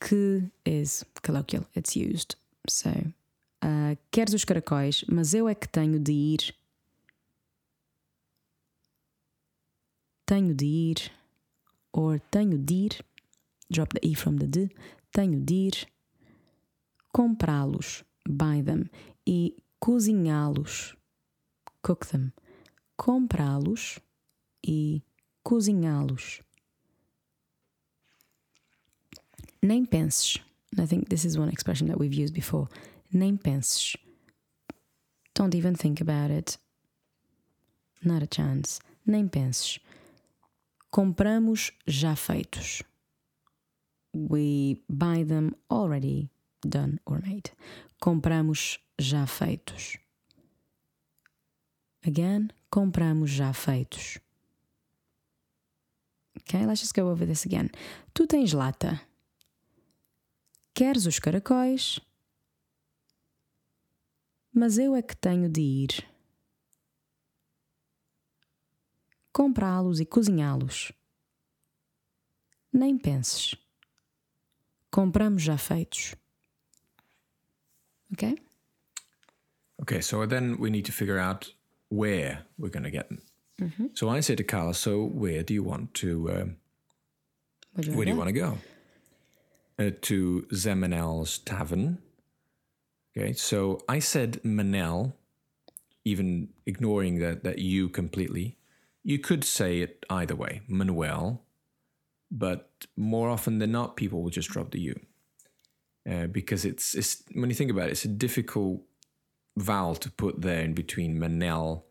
Que 0.00 0.50
is 0.64 1.04
colloquial, 1.22 1.66
it's 1.74 1.96
used. 1.96 2.36
So, 2.68 2.90
uh, 3.62 3.96
queres 4.12 4.34
os 4.34 4.44
caracóis, 4.44 5.04
mas 5.08 5.34
eu 5.34 5.48
é 5.48 5.54
que 5.54 5.68
tenho 5.68 5.98
de 5.98 6.12
ir. 6.12 6.54
Tenho 10.26 10.54
de 10.54 10.66
ir, 10.66 11.10
or 11.92 12.20
tenho 12.30 12.58
de 12.58 12.74
ir. 12.74 13.00
Drop 13.70 13.92
the 13.92 14.06
e 14.06 14.14
from 14.14 14.38
the 14.38 14.46
de. 14.46 14.70
Tenho 15.12 15.44
de 15.44 15.68
ir. 15.68 15.86
Comprá-los, 17.14 18.02
buy 18.28 18.60
them. 18.60 18.90
E 19.24 19.54
cozinhá-los, 19.80 20.94
cook 21.82 22.06
them 22.06 22.32
comprá-los 22.96 24.00
e 24.62 25.02
cozinhá-los. 25.44 26.42
Nem 29.62 29.86
penses. 29.86 30.38
I 30.78 30.86
think 30.86 31.08
this 31.08 31.24
is 31.24 31.38
one 31.38 31.48
expression 31.48 31.88
that 31.88 31.98
we've 31.98 32.14
used 32.14 32.34
before. 32.34 32.68
Nem 33.12 33.38
penses. 33.38 33.96
Don't 35.34 35.54
even 35.54 35.74
think 35.74 36.00
about 36.00 36.30
it. 36.30 36.58
Not 38.02 38.22
a 38.22 38.26
chance. 38.26 38.80
Nem 39.06 39.28
penses. 39.28 39.78
Compramos 40.96 41.72
já 41.86 42.16
feitos. 42.16 42.82
We 44.14 44.82
buy 44.88 45.26
them 45.26 45.52
already 45.70 46.30
done 46.66 47.00
or 47.04 47.20
made. 47.20 47.52
Compramos 48.00 48.78
já 48.98 49.26
feitos. 49.26 49.98
Again, 52.02 52.48
compramos 52.70 53.30
já 53.30 53.52
feitos. 53.52 54.18
Okay, 56.38 56.64
let's 56.64 56.80
just 56.80 56.94
go 56.94 57.10
over 57.10 57.26
this 57.26 57.44
again. 57.44 57.68
Tu 58.14 58.26
tens 58.26 58.54
lata. 58.54 58.98
Queres 60.72 61.04
os 61.04 61.18
caracóis? 61.18 62.00
Mas 64.50 64.78
eu 64.78 64.96
é 64.96 65.02
que 65.02 65.14
tenho 65.14 65.50
de 65.50 65.60
ir. 65.60 66.15
Comprá-los 69.36 70.00
e 70.00 70.06
cozinhá-los. 70.06 70.92
Nem 72.72 72.96
penses. 72.96 73.54
Compramos 74.90 75.42
já 75.42 75.58
feitos. 75.58 76.14
Okay? 78.14 78.38
Okay, 79.82 80.00
so 80.00 80.24
then 80.26 80.56
we 80.58 80.70
need 80.70 80.86
to 80.86 80.92
figure 80.92 81.18
out 81.18 81.52
where 81.90 82.46
we're 82.56 82.70
going 82.70 82.84
to 82.84 82.90
get 82.90 83.10
them. 83.10 83.20
Mm-hmm. 83.60 83.86
So 83.92 84.08
I 84.08 84.20
say 84.20 84.36
to 84.36 84.42
Carla, 84.42 84.72
so 84.72 85.04
where 85.04 85.42
do 85.42 85.52
you 85.52 85.62
want 85.62 85.92
to? 86.00 86.30
Um, 86.30 86.56
Where 87.74 87.82
do 87.82 87.90
you 87.90 87.96
where 87.96 88.06
do 88.06 88.12
you 88.12 88.16
want 88.16 88.28
to 88.28 88.32
go? 88.32 88.58
Uh, 89.78 89.90
to 90.00 90.46
Zé 90.50 90.72
Manel's 90.72 91.40
Tavern. 91.40 91.98
Okay, 93.14 93.34
so 93.34 93.82
I 93.86 93.98
said 93.98 94.40
Manel, 94.42 95.12
even 96.06 96.48
ignoring 96.64 97.18
that 97.18 97.44
that 97.44 97.58
you 97.58 97.90
completely. 97.90 98.55
You 99.06 99.20
could 99.20 99.44
say 99.44 99.82
it 99.82 100.04
either 100.10 100.34
way, 100.34 100.62
Manuel, 100.66 101.44
but 102.28 102.86
more 102.96 103.28
often 103.28 103.60
than 103.60 103.70
not, 103.70 103.94
people 103.94 104.20
will 104.20 104.30
just 104.30 104.48
drop 104.48 104.72
the 104.72 104.80
U. 104.80 105.00
Uh, 106.10 106.26
because 106.26 106.64
it's, 106.64 106.92
it's 106.96 107.22
when 107.32 107.48
you 107.48 107.54
think 107.54 107.70
about 107.70 107.86
it, 107.86 107.92
it's 107.92 108.04
a 108.04 108.08
difficult 108.08 108.82
vowel 109.56 109.94
to 109.94 110.10
put 110.10 110.42
there 110.42 110.60
in 110.60 110.74
between 110.74 111.20
Manel, 111.20 111.84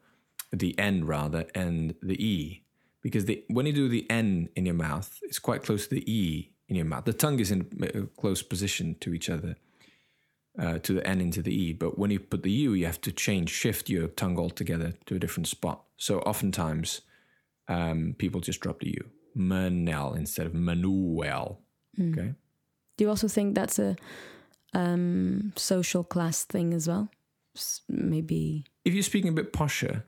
the 0.52 0.78
N 0.78 1.06
rather, 1.06 1.46
and 1.56 1.96
the 2.02 2.22
E. 2.22 2.66
Because 3.02 3.24
the, 3.24 3.46
when 3.48 3.66
you 3.66 3.72
do 3.72 3.88
the 3.88 4.06
N 4.10 4.50
in 4.58 4.66
your 4.66 4.76
mouth, 4.76 5.18
it's 5.22 5.40
quite 5.40 5.64
close 5.64 5.88
to 5.88 5.96
the 5.96 6.12
E 6.12 6.52
in 6.68 6.76
your 6.76 6.84
mouth. 6.84 7.06
The 7.06 7.14
tongue 7.14 7.40
is 7.40 7.50
in 7.50 7.70
a 7.94 8.08
close 8.20 8.44
position 8.44 8.98
to 9.00 9.14
each 9.14 9.30
other, 9.30 9.56
uh, 10.60 10.80
to 10.80 10.94
the 10.94 11.06
N 11.08 11.22
into 11.22 11.42
the 11.42 11.54
E. 11.54 11.74
But 11.74 11.98
when 12.00 12.12
you 12.12 12.20
put 12.20 12.44
the 12.44 12.52
U, 12.52 12.74
you 12.74 12.86
have 12.86 13.02
to 13.02 13.12
change, 13.12 13.50
shift 13.50 13.90
your 13.90 14.08
tongue 14.08 14.38
altogether 14.40 14.94
to 15.08 15.16
a 15.16 15.20
different 15.20 15.48
spot. 15.48 15.84
So 15.98 16.20
oftentimes, 16.20 17.02
um, 17.68 18.16
people 18.18 18.42
just 18.42 18.60
drop 18.60 18.80
the 18.80 18.90
U. 18.90 19.10
Manel 19.38 20.16
instead 20.16 20.46
of 20.48 20.54
Manuel. 20.54 21.60
Okay. 22.00 22.34
Do 22.98 23.04
you 23.04 23.10
also 23.10 23.28
think 23.28 23.56
that's 23.56 23.80
a 23.80 23.96
um, 24.74 25.54
social 25.56 26.04
class 26.04 26.44
thing 26.46 26.74
as 26.74 26.88
well? 26.88 27.10
S- 27.56 27.82
Maybe, 27.90 28.66
If 28.86 28.94
you're 28.94 29.04
speaking 29.04 29.30
a 29.30 29.34
bit 29.34 29.52
posher, 29.54 30.04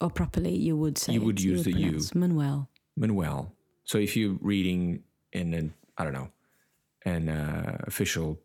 or 0.00 0.10
properly, 0.10 0.54
you 0.56 0.76
would 0.76 0.96
say 0.98 1.12
You 1.14 1.20
would 1.22 1.40
use 1.40 1.64
the 1.64 1.72
U. 1.72 2.00
Manuel. 2.14 2.68
Manuel. 2.96 3.52
So 3.84 3.98
if 3.98 4.16
you're 4.16 4.38
reading 4.40 5.02
in 5.32 5.54
an 5.54 5.74
I 5.98 6.04
don't 6.04 6.12
know 6.14 6.30
an 7.04 7.28
uh, 7.28 7.78
official 7.86 8.38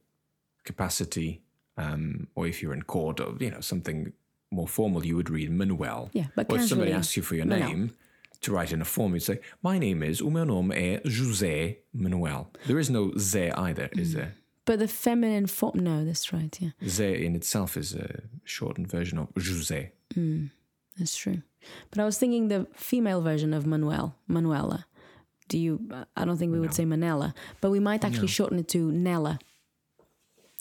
capacity, 0.72 1.30
um, 1.84 2.28
or 2.36 2.48
if 2.52 2.62
you're 2.62 2.74
in 2.80 2.84
court 2.84 3.20
or 3.20 3.30
you 3.40 3.52
know 3.54 3.62
something 3.62 4.00
more 4.52 4.68
formal, 4.68 5.06
you 5.06 5.16
would 5.16 5.30
read 5.30 5.50
Manuel. 5.52 6.10
Yeah, 6.14 6.28
but 6.36 6.52
or 6.52 6.58
if 6.58 6.68
somebody 6.68 6.92
asks 7.00 7.16
you 7.18 7.24
for 7.24 7.36
your 7.36 7.46
Manuel. 7.48 7.70
name 7.70 7.84
to 8.42 8.52
write 8.54 8.72
in 8.76 8.82
a 8.82 8.86
form, 8.86 9.14
you'd 9.14 9.24
say, 9.24 9.40
"My 9.64 9.80
name 9.80 10.04
is 10.04 10.22
o 10.22 10.30
meu 10.30 10.46
nome 10.46 10.72
é 10.76 11.02
José 11.06 11.78
Manuel." 11.94 12.48
There 12.68 12.80
is 12.80 12.90
no 12.90 13.12
Zé 13.18 13.52
either, 13.68 13.90
is 13.94 14.14
there? 14.14 14.32
But 14.66 14.80
the 14.80 14.88
feminine 14.88 15.48
form, 15.48 15.80
no, 15.80 16.04
that's 16.06 16.34
right. 16.34 16.54
Yeah, 16.62 16.72
Zé 16.84 17.10
in 17.26 17.36
itself 17.36 17.78
is 17.78 17.96
a 17.96 18.08
shortened 18.44 18.90
version 18.92 19.18
of 19.18 19.28
José. 19.36 19.92
that's 20.98 21.16
true. 21.24 21.42
But 21.90 22.00
I 22.00 22.06
was 22.06 22.18
thinking 22.18 22.48
the 22.50 22.68
female 22.74 23.22
version 23.22 23.54
of 23.54 23.66
Manuel, 23.66 24.16
Manuela. 24.28 24.86
Do 25.50 25.58
you? 25.58 25.74
I 26.16 26.26
don't 26.26 26.38
think 26.38 26.52
we 26.52 26.60
would 26.60 26.74
say 26.74 26.86
Manella, 26.86 27.34
but 27.62 27.72
we 27.72 27.80
might 27.80 28.04
actually 28.04 28.28
shorten 28.38 28.60
it 28.60 28.68
to 28.70 28.92
Nella. 28.92 29.40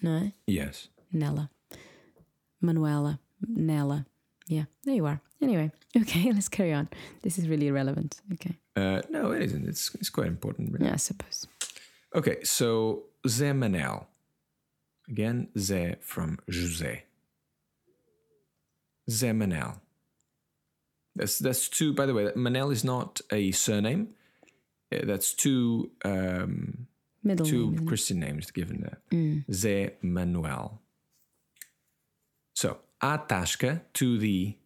No, 0.03 0.31
Yes. 0.47 0.89
Nella, 1.13 1.51
Manuela, 2.61 3.19
Nella. 3.47 4.07
Yeah, 4.49 4.65
there 4.85 4.95
you 4.95 5.07
are. 5.07 5.21
Anyway, 5.43 5.71
okay, 5.97 6.33
let's 6.33 6.49
carry 6.49 6.73
on. 6.73 6.89
This 7.23 7.39
is 7.39 7.49
really 7.49 7.69
irrelevant. 7.69 8.21
Okay, 8.35 8.57
Uh, 8.77 9.03
no, 9.11 9.31
it 9.33 9.43
isn't. 9.43 9.67
It's 9.69 9.95
it's 9.95 10.11
quite 10.11 10.27
important. 10.29 10.73
Really. 10.73 10.87
yeah, 10.87 10.95
I 10.95 10.97
suppose. 10.99 11.47
Okay, 12.15 12.43
so 12.45 13.05
Zé 13.27 13.53
Manel. 13.53 14.07
Again, 15.09 15.49
Zé 15.57 15.97
from 16.03 16.39
José. 16.51 17.03
Zé 19.11 19.33
Manel. 19.33 19.81
That's 21.15 21.39
that's 21.39 21.69
two. 21.69 21.93
By 21.95 22.07
the 22.07 22.15
way, 22.15 22.25
Manel 22.37 22.73
is 22.73 22.85
not 22.85 23.21
a 23.33 23.51
surname. 23.53 24.09
Uh, 24.93 25.05
That's 25.05 25.33
two 25.35 25.91
um, 26.05 26.87
Middle 27.27 27.47
two 27.47 27.71
name. 27.73 27.87
Christian 27.87 28.21
names 28.21 28.51
given 28.51 28.81
there. 28.81 28.99
Zé 29.51 29.93
Manuel. 30.03 30.81
So 32.55 32.79
a 33.01 33.19
tasca 33.19 33.83
to 33.95 34.19
the 34.19 34.57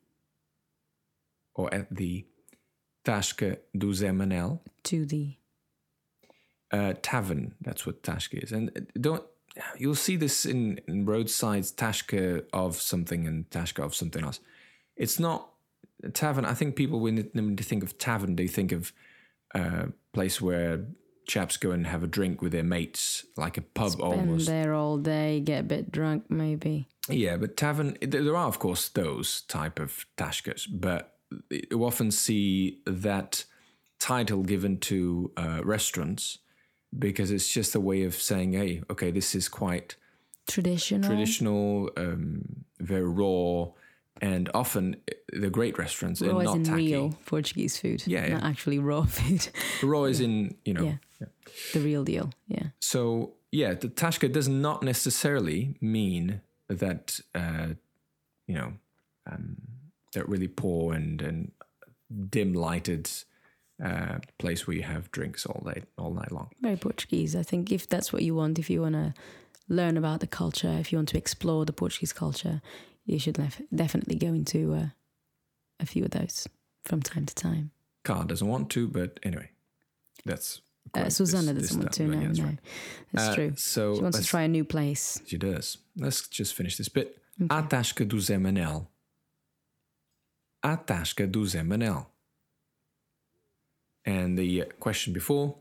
or 1.54 1.72
at 1.74 1.94
the 1.94 2.26
tasca 3.04 3.58
do 3.76 3.92
Zé 3.92 4.10
Manel 4.14 4.60
To 4.84 5.06
the 5.06 5.36
uh, 6.70 6.94
tavern. 7.02 7.54
That's 7.60 7.84
what 7.86 8.02
Tashka 8.02 8.44
is. 8.44 8.52
And 8.52 8.70
uh, 8.76 8.80
don't 9.00 9.24
you'll 9.76 9.94
see 9.94 10.16
this 10.16 10.46
in, 10.46 10.80
in 10.86 11.04
roadsides 11.06 11.72
Tashka 11.72 12.44
of 12.52 12.76
something 12.80 13.26
and 13.26 13.48
Tashka 13.50 13.84
of 13.84 13.94
something 13.94 14.22
else. 14.24 14.40
It's 14.96 15.18
not 15.18 15.50
a 16.04 16.10
tavern. 16.10 16.44
I 16.44 16.54
think 16.54 16.76
people 16.76 17.00
when 17.00 17.30
they 17.34 17.64
think 17.64 17.82
of 17.82 17.98
tavern, 17.98 18.36
they 18.36 18.46
think 18.46 18.72
of 18.72 18.92
a 19.54 19.88
place 20.12 20.40
where 20.40 20.84
chaps 21.30 21.56
go 21.56 21.70
and 21.70 21.86
have 21.86 22.02
a 22.02 22.06
drink 22.06 22.42
with 22.42 22.52
their 22.52 22.64
mates, 22.76 23.24
like 23.36 23.56
a 23.56 23.62
pub 23.62 23.92
almost. 24.00 24.12
spend 24.14 24.28
almost. 24.28 24.46
there 24.46 24.74
all 24.74 24.98
day, 24.98 25.40
get 25.40 25.60
a 25.60 25.68
bit 25.74 25.90
drunk, 25.92 26.24
maybe. 26.28 26.88
Yeah, 27.08 27.36
but 27.38 27.56
tavern. 27.56 27.96
There 28.02 28.36
are 28.36 28.48
of 28.48 28.58
course 28.58 28.88
those 28.90 29.42
type 29.42 29.78
of 29.78 30.06
tashkas, 30.16 30.66
but 30.70 31.02
you 31.50 31.84
often 31.84 32.10
see 32.10 32.80
that 32.86 33.44
title 33.98 34.42
given 34.42 34.78
to 34.78 35.30
uh, 35.36 35.60
restaurants 35.64 36.38
because 36.98 37.30
it's 37.30 37.48
just 37.48 37.74
a 37.74 37.80
way 37.80 38.04
of 38.04 38.14
saying, 38.14 38.52
"Hey, 38.52 38.82
okay, 38.90 39.10
this 39.12 39.34
is 39.34 39.48
quite 39.48 39.96
Traditional. 40.48 41.08
traditional, 41.08 41.90
um, 41.96 42.64
very 42.80 43.08
raw." 43.08 43.66
And 44.22 44.50
often 44.54 44.96
uh, 45.08 45.14
the 45.40 45.50
great 45.50 45.78
restaurants 45.78 46.20
are 46.20 46.30
Raw 46.32 46.38
as 46.40 46.44
not 46.44 46.56
in 46.56 46.64
tacky. 46.64 46.92
real 46.92 47.14
Portuguese 47.26 47.78
food. 47.80 48.02
Yeah, 48.06 48.26
yeah. 48.26 48.34
Not 48.34 48.44
actually 48.44 48.78
raw 48.78 49.04
food. 49.18 49.48
Raw 49.82 50.04
is 50.04 50.20
in 50.20 50.56
you 50.64 50.74
know. 50.74 50.84
Yeah. 50.84 50.96
The 51.72 51.80
real 51.80 52.04
deal. 52.04 52.33
Yeah. 52.46 52.68
So 52.80 53.35
yeah, 53.52 53.74
the 53.74 53.88
tashka 53.88 54.33
does 54.33 54.48
not 54.48 54.83
necessarily 54.83 55.76
mean 55.80 56.40
that 56.68 57.20
uh, 57.35 57.68
you 58.46 58.54
know 58.54 58.72
um, 59.30 59.56
that 60.12 60.28
really 60.28 60.48
poor 60.48 60.94
and 60.94 61.20
and 61.22 61.52
dim 62.30 62.54
lighted 62.54 63.11
uh, 63.85 64.18
place 64.38 64.66
where 64.66 64.76
you 64.76 64.83
have 64.83 65.11
drinks 65.11 65.46
all 65.46 65.62
day 65.64 65.83
all 65.96 66.12
night 66.12 66.33
long. 66.33 66.50
Very 66.61 66.76
Portuguese. 66.76 67.35
I 67.35 67.42
think 67.42 67.72
if 67.72 67.88
that's 67.88 68.12
what 68.12 68.22
you 68.22 68.35
want, 68.35 68.59
if 68.59 68.70
you 68.70 68.83
want 68.83 68.94
to 68.94 69.14
learn 69.68 69.96
about 69.96 70.20
the 70.20 70.26
culture, 70.26 70.76
if 70.80 70.92
you 70.92 70.98
want 70.98 71.09
to 71.11 71.18
explore 71.18 71.64
the 71.64 71.72
Portuguese 71.72 72.12
culture, 72.12 72.61
you 73.06 73.18
should 73.18 73.35
def- 73.35 73.62
definitely 73.74 74.16
go 74.16 74.28
into 74.28 74.74
uh, 74.74 74.87
a 75.78 75.87
few 75.87 76.04
of 76.04 76.11
those 76.11 76.48
from 76.85 77.00
time 77.00 77.26
to 77.26 77.35
time. 77.35 77.70
Carl 78.04 78.24
doesn't 78.24 78.48
want 78.48 78.70
to, 78.70 78.88
but 78.88 79.20
anyway, 79.22 79.50
that's 80.24 80.61
Uh, 80.94 81.08
Susanna 81.08 81.52
this- 81.52 81.70
this 81.70 81.76
doesn't 81.76 81.82
want 81.82 81.92
to. 81.94 82.06
No, 82.08 82.20
that's 82.26 82.38
no, 82.38 82.44
right. 82.44 82.58
that's 83.12 83.28
Uh, 83.28 83.34
true. 83.34 83.52
So 83.56 83.94
She 83.96 84.02
wants 84.02 84.18
to 84.18 84.24
try 84.24 84.42
a 84.42 84.48
new 84.48 84.64
place. 84.64 85.20
She 85.26 85.38
does. 85.38 85.78
Let's 85.96 86.26
just 86.28 86.54
finish 86.54 86.76
this 86.76 86.88
bit. 86.88 87.16
A 87.48 87.62
tasca 87.62 88.06
do 88.06 88.16
Zé 88.16 88.38
Manel. 88.40 88.86
A 90.62 90.76
tasca 90.76 91.30
do 91.30 91.44
Zé 91.44 91.62
Manel. 91.66 92.06
And 94.04 94.36
the 94.38 94.62
uh, 94.62 94.64
question 94.80 95.12
before. 95.12 95.56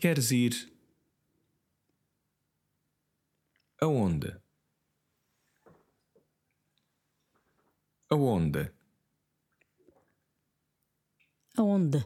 Queres 0.00 0.32
ir 0.32 0.52
aonde? 3.82 4.40
Aonde? 8.10 8.70
Aonde? 11.58 12.04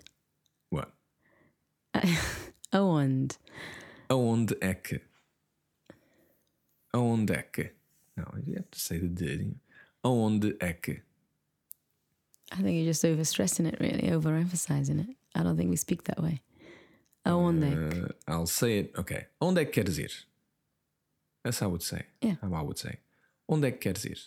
Aonde? 2.73 3.37
Aonde 4.09 4.57
é 4.61 4.75
que? 4.75 5.01
Aonde 6.95 7.33
é 7.33 7.43
que? 7.43 7.71
No, 8.17 8.25
you 8.47 8.57
have 8.57 8.71
to 8.71 8.79
say 8.79 8.99
the 8.99 9.09
D. 9.09 9.55
Aonde 10.05 10.57
é 10.61 10.73
que? 10.75 11.03
I 12.53 12.57
think 12.57 12.77
you're 12.77 12.93
just 12.93 13.05
overstressing 13.05 13.67
it, 13.67 13.81
really, 13.81 14.11
overemphasizing 14.11 15.01
it. 15.01 15.17
I 15.35 15.43
don't 15.43 15.57
think 15.57 15.71
we 15.71 15.77
speak 15.77 16.05
that 16.05 16.23
way. 16.23 16.43
Aonde? 17.25 17.73
Uh, 17.73 18.09
I'll 18.29 18.47
say 18.47 18.81
it. 18.81 18.93
Okay. 18.99 19.27
Onde 19.41 19.61
é 19.61 19.65
que 19.65 19.73
queres 19.73 19.99
ir? 19.99 20.13
That's 21.45 21.61
how 21.61 21.69
I 21.69 21.71
would 21.71 21.83
say. 21.83 22.03
Yeah. 22.21 22.35
How 22.43 22.53
I 22.55 22.63
would 22.63 22.79
say. 22.79 22.99
Onde 23.49 23.69
é 23.69 23.71
que 23.73 23.79
queres 23.79 24.05
ir? 24.05 24.19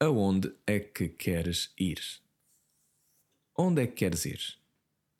Aonde 0.00 0.52
é 0.66 0.80
que 0.80 1.08
queres 1.08 1.70
ir? 1.78 2.00
Onde 3.58 3.82
é 3.82 3.86
que 3.86 3.94
queres 3.94 4.24
ir? 4.26 4.40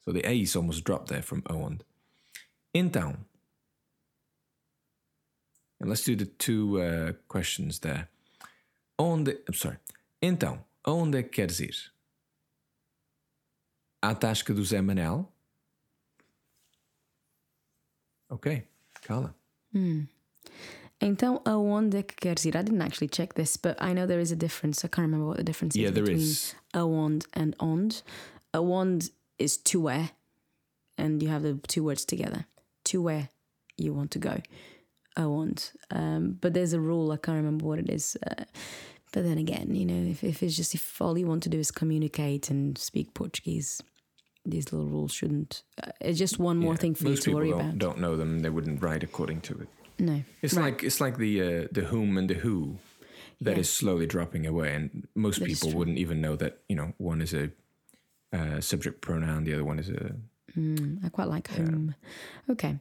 So 0.07 0.13
the 0.13 0.25
A 0.29 0.41
is 0.41 0.55
almost 0.55 0.85
dropped 0.85 1.09
there 1.09 1.23
from 1.23 1.43
aonde. 1.51 1.83
Então. 2.75 3.17
And 5.81 5.91
let's 5.91 6.05
do 6.05 6.15
the 6.17 6.27
two 6.27 6.81
uh, 6.81 7.13
questions 7.29 7.81
there. 7.81 8.09
Onde. 8.99 9.37
I'm 9.49 9.55
sorry. 9.55 9.77
Então, 10.23 10.65
que 10.85 11.23
queres 11.25 11.61
ir? 11.61 11.75
À 14.03 14.15
tasca 14.15 14.55
do 14.55 14.63
Zé 14.63 14.81
Manel? 14.83 15.29
Ok, 18.31 18.63
Carla. 19.03 19.35
Então, 21.01 21.43
aonde 21.45 21.99
é 21.99 22.03
que 22.03 22.15
queres 22.17 22.45
ir? 22.47 22.57
I 22.57 22.63
didn't 22.63 22.81
actually 22.83 23.09
check 23.09 23.35
this, 23.35 23.57
but 23.57 23.77
I 23.81 23.93
know 23.93 24.07
there 24.07 24.21
is 24.21 24.33
a 24.33 24.37
difference. 24.37 24.85
I 24.85 24.89
can't 24.89 25.05
remember 25.07 25.27
what 25.27 25.37
the 25.37 25.45
difference 25.45 25.77
Yeah, 25.77 25.89
is 25.89 25.95
there 25.95 26.05
between 26.05 26.21
is. 26.21 26.55
aonde 26.73 27.27
and 27.35 27.55
ond. 27.61 28.03
Aonde 28.55 29.11
is 29.39 29.57
to 29.59 29.81
where, 29.81 30.11
and 30.99 31.23
you 31.23 31.29
have 31.29 31.43
the 31.43 31.55
two 31.67 31.85
words 31.85 32.05
together. 32.05 32.47
To 32.85 33.03
where 33.03 33.29
you 33.77 33.93
want 33.93 34.11
to 34.13 34.19
go. 34.19 34.41
Aonde. 35.17 35.71
Um, 35.91 36.39
but 36.41 36.55
there's 36.55 36.73
a 36.73 36.81
rule, 36.81 37.11
I 37.13 37.17
can't 37.17 37.37
remember 37.37 37.67
what 37.67 37.79
it 37.79 37.91
is. 37.91 38.17
Uh, 38.27 38.45
but 39.13 39.25
then 39.25 39.39
again, 39.39 39.75
you 39.75 39.87
know, 39.87 40.11
if, 40.11 40.23
if 40.23 40.43
it's 40.43 40.57
just 40.57 40.75
if 40.75 41.01
all 41.01 41.17
you 41.19 41.27
want 41.27 41.43
to 41.45 41.49
do 41.49 41.59
is 41.59 41.71
communicate 41.71 42.51
and 42.51 42.77
speak 42.79 43.15
Portuguese, 43.15 43.83
these 44.45 44.73
little 44.73 44.87
rules 44.89 45.13
shouldn't. 45.13 45.63
Uh, 45.83 45.91
it's 46.01 46.19
just 46.19 46.39
one 46.39 46.59
more 46.59 46.75
Yeah, 46.75 46.79
thing 46.79 46.95
for 46.95 47.09
you 47.09 47.17
to 47.17 47.35
worry 47.35 47.51
don't, 47.51 47.61
about. 47.61 47.79
don't 47.79 47.99
know 47.99 48.17
them. 48.17 48.41
They 48.41 48.51
wouldn't 48.51 48.83
write 48.83 49.03
according 49.03 49.41
to 49.43 49.55
it. 49.61 49.69
No. 49.99 50.23
It's 50.43 50.55
Right. 50.55 50.65
like 50.75 50.83
it's 50.85 51.01
like 51.01 51.17
the 51.17 51.41
uh, 51.43 51.69
the 51.73 51.83
whom 51.87 52.19
and 52.19 52.29
the 52.29 52.35
who 52.35 52.79
that 53.41 53.57
is 53.59 53.69
Yeah. 53.69 53.79
slowly 53.81 54.07
dropping 54.07 54.47
away, 54.47 54.75
and 54.75 55.09
most 55.15 55.41
That 55.41 55.49
is 55.51 55.61
people 55.61 55.77
wouldn't 55.79 55.99
even 55.99 56.21
know 56.21 56.37
that 56.37 56.59
you 56.69 56.77
know 56.77 56.93
one 56.99 57.23
is 57.23 57.33
a 57.33 57.51
uh, 58.33 58.61
subject 58.61 59.01
pronoun, 59.01 59.45
the 59.45 59.55
other 59.55 59.65
one 59.65 59.79
is 59.79 59.89
a 59.89 60.17
Mm, 60.57 61.05
I 61.05 61.09
quite 61.09 61.29
like 61.29 61.49
home. 61.49 61.95
Okay. 62.51 62.79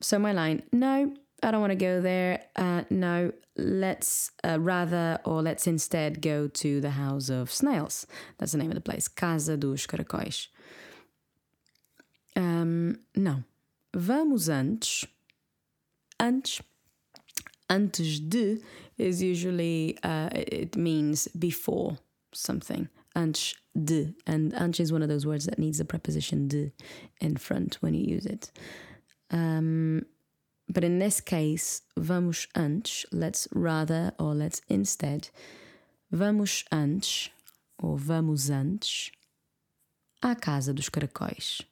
So 0.00 0.18
my 0.18 0.32
line, 0.32 0.62
no, 0.72 1.14
I 1.42 1.50
don't 1.50 1.60
want 1.60 1.70
to 1.70 1.76
go 1.76 2.00
there. 2.00 2.44
Uh, 2.54 2.82
no, 2.90 3.32
let's 3.56 4.30
uh, 4.44 4.58
rather 4.60 5.18
or 5.24 5.42
let's 5.42 5.66
instead 5.66 6.20
go 6.20 6.48
to 6.48 6.80
the 6.80 6.90
House 6.90 7.30
of 7.30 7.50
Snails. 7.50 8.06
That's 8.38 8.52
the 8.52 8.58
name 8.58 8.70
of 8.70 8.74
the 8.74 8.82
place. 8.82 9.08
Casa 9.08 9.56
dos 9.56 9.86
Caracóis. 9.86 10.48
Um, 12.34 12.98
não. 13.16 13.44
Vamos 13.94 14.50
antes. 14.50 15.06
Antes. 16.20 16.60
Antes 17.68 18.20
de 18.20 18.58
is 18.98 19.22
usually, 19.22 19.98
uh, 20.02 20.28
it 20.32 20.76
means 20.76 21.26
before 21.28 21.98
something. 22.32 22.88
Antes 23.16 23.54
de. 23.74 24.14
And 24.26 24.52
antes 24.54 24.78
is 24.80 24.92
one 24.92 25.02
of 25.02 25.08
those 25.08 25.26
words 25.26 25.46
that 25.46 25.58
needs 25.58 25.78
the 25.78 25.84
preposition 25.84 26.48
de 26.48 26.72
in 27.20 27.36
front 27.36 27.78
when 27.80 27.94
you 27.94 28.04
use 28.04 28.26
it. 28.26 28.52
Um, 29.30 30.04
but 30.68 30.84
in 30.84 30.98
this 30.98 31.20
case, 31.20 31.82
vamos 31.96 32.46
antes, 32.54 33.06
let's 33.12 33.48
rather 33.52 34.12
or 34.18 34.34
let's 34.34 34.60
instead. 34.68 35.30
Vamos 36.12 36.64
antes, 36.70 37.30
ou 37.82 37.96
vamos 37.96 38.50
antes, 38.50 39.10
à 40.22 40.34
casa 40.34 40.74
dos 40.74 40.88
caracóis. 40.88 41.62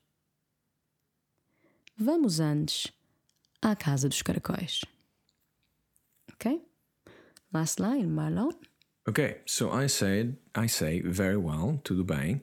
Vamos 1.99 2.41
antes 2.41 2.89
à 3.63 3.77
casa 3.77 4.09
dos 4.09 4.23
caracóis. 4.23 4.85
Okay? 6.33 6.61
Last 7.53 7.79
line, 7.81 8.11
Marlon. 8.11 8.53
Okay, 9.09 9.37
so 9.45 9.71
I 9.71 9.87
said, 9.87 10.37
I 10.55 10.67
say 10.67 11.01
very 11.03 11.37
well, 11.37 11.81
tudo 11.85 12.05
bem, 12.05 12.41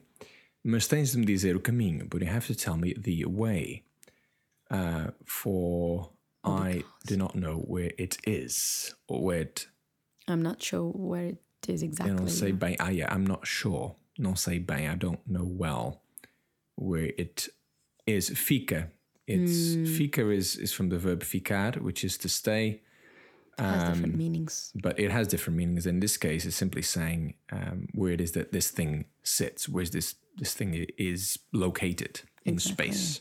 mas 0.64 0.86
tens 0.86 1.12
de 1.12 1.18
me 1.18 1.26
dizer 1.26 1.56
o 1.56 1.60
caminho, 1.60 2.08
but 2.08 2.22
you 2.22 2.28
have 2.28 2.46
to 2.46 2.54
tell 2.54 2.76
me 2.76 2.94
the 2.96 3.24
way. 3.24 3.82
Uh, 4.70 5.10
for 5.24 6.10
I 6.44 6.84
do 7.06 7.16
not 7.16 7.34
know 7.34 7.56
where 7.56 7.90
it 7.98 8.16
is 8.26 8.94
or 9.08 9.22
where 9.22 9.40
it. 9.40 9.66
I'm 10.28 10.40
not 10.42 10.62
sure 10.62 10.90
where 10.94 11.26
it 11.26 11.38
is 11.68 11.82
Eu 11.82 11.88
exactly. 11.88 12.16
não 12.16 12.28
sei 12.28 12.52
bem. 12.52 12.76
Ah, 12.78 12.88
yeah, 12.90 13.12
I'm 13.12 13.26
not 13.26 13.46
sure. 13.46 13.96
Não 14.18 14.36
sei 14.36 14.58
bem. 14.58 14.88
I 14.88 14.94
don't 14.94 15.20
know 15.26 15.44
well 15.44 16.00
where 16.76 17.12
it 17.18 17.48
is. 18.06 18.30
Fica. 18.30 18.90
It's 19.26 19.74
fica 19.96 20.30
is 20.30 20.56
is 20.56 20.72
from 20.72 20.88
the 20.88 20.98
verb 20.98 21.22
ficar, 21.22 21.72
which 21.80 22.04
is 22.04 22.16
to 22.18 22.28
stay. 22.28 22.80
It 23.58 23.62
has 23.62 23.82
um, 23.82 23.92
different 23.92 24.16
meanings. 24.16 24.72
but 24.74 24.98
it 24.98 25.10
has 25.10 25.28
different 25.28 25.56
meanings. 25.58 25.86
In 25.86 26.00
this 26.00 26.16
case, 26.16 26.46
it's 26.46 26.56
simply 26.56 26.82
saying 26.82 27.34
um, 27.52 27.86
where 27.94 28.12
it 28.12 28.20
is 28.20 28.32
that 28.32 28.50
this 28.52 28.70
thing 28.70 29.04
sits, 29.22 29.68
where 29.68 29.84
this 29.84 30.14
this 30.38 30.54
thing 30.54 30.86
is 30.96 31.38
located 31.52 32.22
in 32.44 32.54
Exactly. 32.54 32.86
space. 32.92 33.20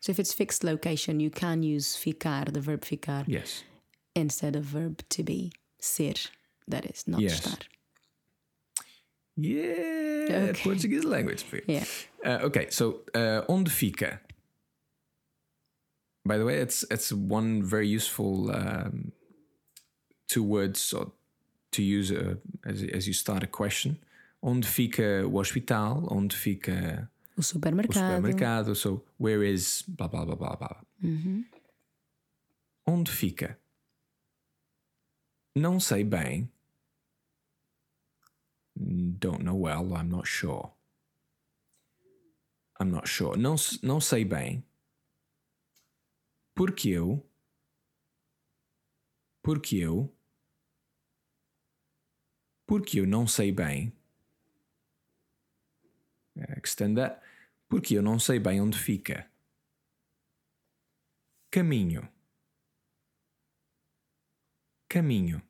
So 0.00 0.10
if 0.10 0.18
it's 0.18 0.34
fixed 0.34 0.64
location, 0.64 1.20
you 1.20 1.30
can 1.30 1.62
use 1.62 1.96
ficar, 1.96 2.44
the 2.52 2.60
verb 2.60 2.84
ficar, 2.84 3.24
Yes. 3.26 3.62
instead 4.14 4.56
of 4.56 4.64
verb 4.64 5.02
to 5.10 5.22
be, 5.22 5.52
ser, 5.80 6.14
that 6.66 6.84
is, 6.86 7.06
not 7.06 7.20
Yes. 7.20 7.40
estar. 7.40 7.58
Yeah, 9.36 10.48
Okay. 10.50 10.62
Portuguese 10.64 11.04
language. 11.04 11.42
for 11.44 11.56
you. 11.56 11.62
Yeah. 11.68 11.84
Uh, 12.24 12.38
okay, 12.46 12.66
so 12.70 13.02
uh, 13.14 13.42
onde 13.48 13.70
fica? 13.70 14.20
By 16.26 16.38
the 16.38 16.44
way, 16.44 16.56
it's 16.58 16.84
it's 16.90 17.12
one 17.12 17.62
very 17.62 17.88
useful 17.88 18.50
um, 18.50 19.12
two 20.28 20.44
words 20.44 20.92
or 20.92 21.10
to 21.72 21.82
use 21.82 22.12
uh, 22.12 22.36
as 22.64 22.82
as 22.82 23.06
you 23.06 23.14
start 23.14 23.42
a 23.42 23.46
question. 23.46 23.96
Onde 24.40 24.66
fica 24.66 25.26
o 25.26 25.38
hospital? 25.38 26.06
Onde 26.10 26.36
fica 26.36 27.10
O 27.36 27.40
o 27.40 27.42
supermercado. 27.42 28.16
supermercado? 28.16 28.74
So 28.74 29.02
where 29.18 29.42
is 29.42 29.82
blah 29.88 30.08
blah 30.08 30.24
blah 30.24 30.36
blah 30.36 30.56
blah. 30.56 30.76
Onde 32.86 33.10
fica? 33.10 33.58
Não 35.56 35.80
sei 35.80 36.04
bem. 36.04 36.48
don't 39.18 39.42
know 39.42 39.56
well. 39.56 39.94
I'm 39.94 40.08
not 40.08 40.26
sure. 40.26 40.72
I'm 42.80 42.90
not 42.90 43.08
sure. 43.08 43.36
Não, 43.36 43.56
não 43.82 44.00
sei 44.00 44.24
bem. 44.24 44.64
Porque 46.54 46.90
eu. 46.90 47.24
Porque 49.42 49.76
eu. 49.76 50.14
Porque 52.68 53.00
eu 53.00 53.06
não 53.06 53.26
sei 53.26 53.50
bem. 53.50 53.90
Extend 56.62 56.96
that. 56.96 57.18
Porque 57.66 57.94
eu 57.94 58.02
não 58.02 58.18
sei 58.18 58.38
bem 58.38 58.60
onde 58.60 58.78
fica. 58.78 59.26
Caminho. 61.50 62.06
Caminho. 64.86 65.40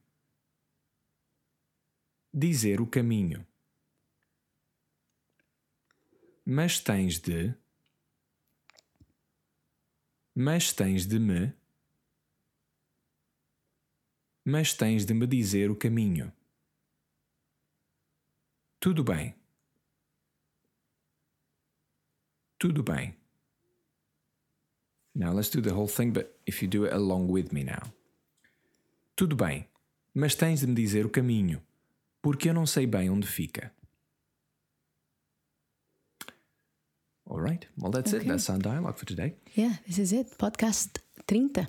Dizer 2.33 2.81
o 2.81 2.87
caminho. 2.87 3.45
Mas 6.47 6.79
tens 6.79 7.19
de. 7.19 7.53
Mas 10.37 10.73
tens 10.73 11.05
de 11.05 11.19
me. 11.19 11.53
Mas 14.45 14.73
tens 14.73 15.05
de 15.05 15.13
me 15.13 15.27
dizer 15.27 15.69
o 15.69 15.75
caminho. 15.75 16.33
Tudo 18.81 19.03
bem. 19.03 19.35
Tudo 22.59 22.83
bem. 22.83 23.15
Now 25.15 25.33
let's 25.33 25.51
do 25.51 25.61
the 25.61 25.75
whole 25.75 25.89
thing, 25.89 26.13
but 26.13 26.39
if 26.47 26.63
you 26.63 26.69
do 26.69 26.85
it 26.85 26.93
along 26.93 27.29
with 27.29 27.53
me 27.53 27.65
now. 27.65 27.93
Tudo 29.17 29.35
bem, 29.35 29.67
mas 30.15 30.37
tens 30.37 30.61
de 30.61 30.67
me 30.69 30.75
dizer 30.75 31.05
o 31.05 31.11
caminho, 31.11 31.61
porque 32.23 32.49
eu 32.49 32.55
não 32.55 32.67
sei 32.67 32.87
bem 32.87 33.11
onde 33.11 33.27
fica. 33.27 33.73
All 37.29 37.41
right. 37.41 37.67
Well, 37.77 37.91
that's 37.91 38.15
okay. 38.15 38.25
it. 38.25 38.29
That's 38.29 38.49
our 38.49 38.59
dialogue 38.59 38.97
for 38.97 39.07
today. 39.07 39.35
Yeah, 39.55 39.75
this 39.87 39.99
is 39.99 40.13
it. 40.13 40.39
Podcast 40.39 40.99
30. 41.27 41.67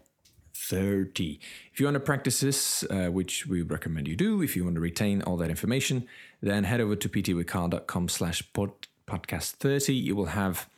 30. 0.53 1.39
If 1.73 1.79
you 1.79 1.85
want 1.85 1.95
to 1.95 1.99
practice 1.99 2.39
this, 2.39 2.83
uh, 2.83 3.09
which 3.09 3.47
we 3.47 3.61
recommend 3.61 4.07
you 4.07 4.15
do, 4.15 4.41
if 4.41 4.55
you 4.55 4.63
want 4.63 4.75
to 4.75 4.81
retain 4.81 5.21
all 5.23 5.37
that 5.37 5.49
information, 5.49 6.05
then 6.41 6.63
head 6.63 6.81
over 6.81 6.95
to 6.95 7.09
ptwithcarla.com 7.09 8.09
slash 8.09 8.43
podcast 8.53 9.51
30. 9.51 9.93
You 9.93 10.15
will 10.15 10.27
have 10.27 10.69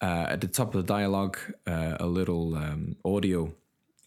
uh, 0.00 0.26
at 0.28 0.40
the 0.40 0.48
top 0.48 0.74
of 0.74 0.86
the 0.86 0.92
dialogue 0.92 1.38
uh, 1.66 1.96
a 1.98 2.06
little 2.06 2.54
um, 2.54 2.96
audio 3.04 3.52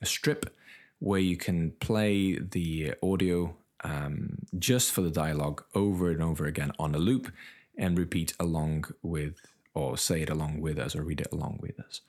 strip 0.03 0.53
where 0.99 1.19
you 1.19 1.37
can 1.37 1.71
play 1.79 2.37
the 2.37 2.93
audio 3.01 3.55
um, 3.83 4.37
just 4.59 4.91
for 4.91 5.01
the 5.01 5.09
dialogue 5.09 5.63
over 5.73 6.11
and 6.11 6.21
over 6.21 6.45
again 6.45 6.71
on 6.77 6.93
a 6.93 6.99
loop 6.99 7.31
and 7.77 7.97
repeat 7.97 8.33
along 8.39 8.85
with 9.01 9.41
or 9.73 9.97
say 9.97 10.21
it 10.21 10.29
along 10.29 10.61
with 10.61 10.77
us 10.77 10.95
or 10.95 11.01
read 11.01 11.21
it 11.21 11.27
along 11.31 11.57
with 11.61 11.79
us. 11.79 12.01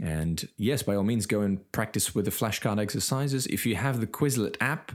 And 0.00 0.48
yes, 0.56 0.82
by 0.82 0.94
all 0.94 1.02
means, 1.02 1.26
go 1.26 1.40
and 1.40 1.70
practice 1.72 2.14
with 2.14 2.24
the 2.24 2.30
flashcard 2.30 2.78
exercises. 2.78 3.46
If 3.46 3.66
you 3.66 3.76
have 3.76 4.00
the 4.00 4.06
Quizlet 4.06 4.56
app, 4.60 4.92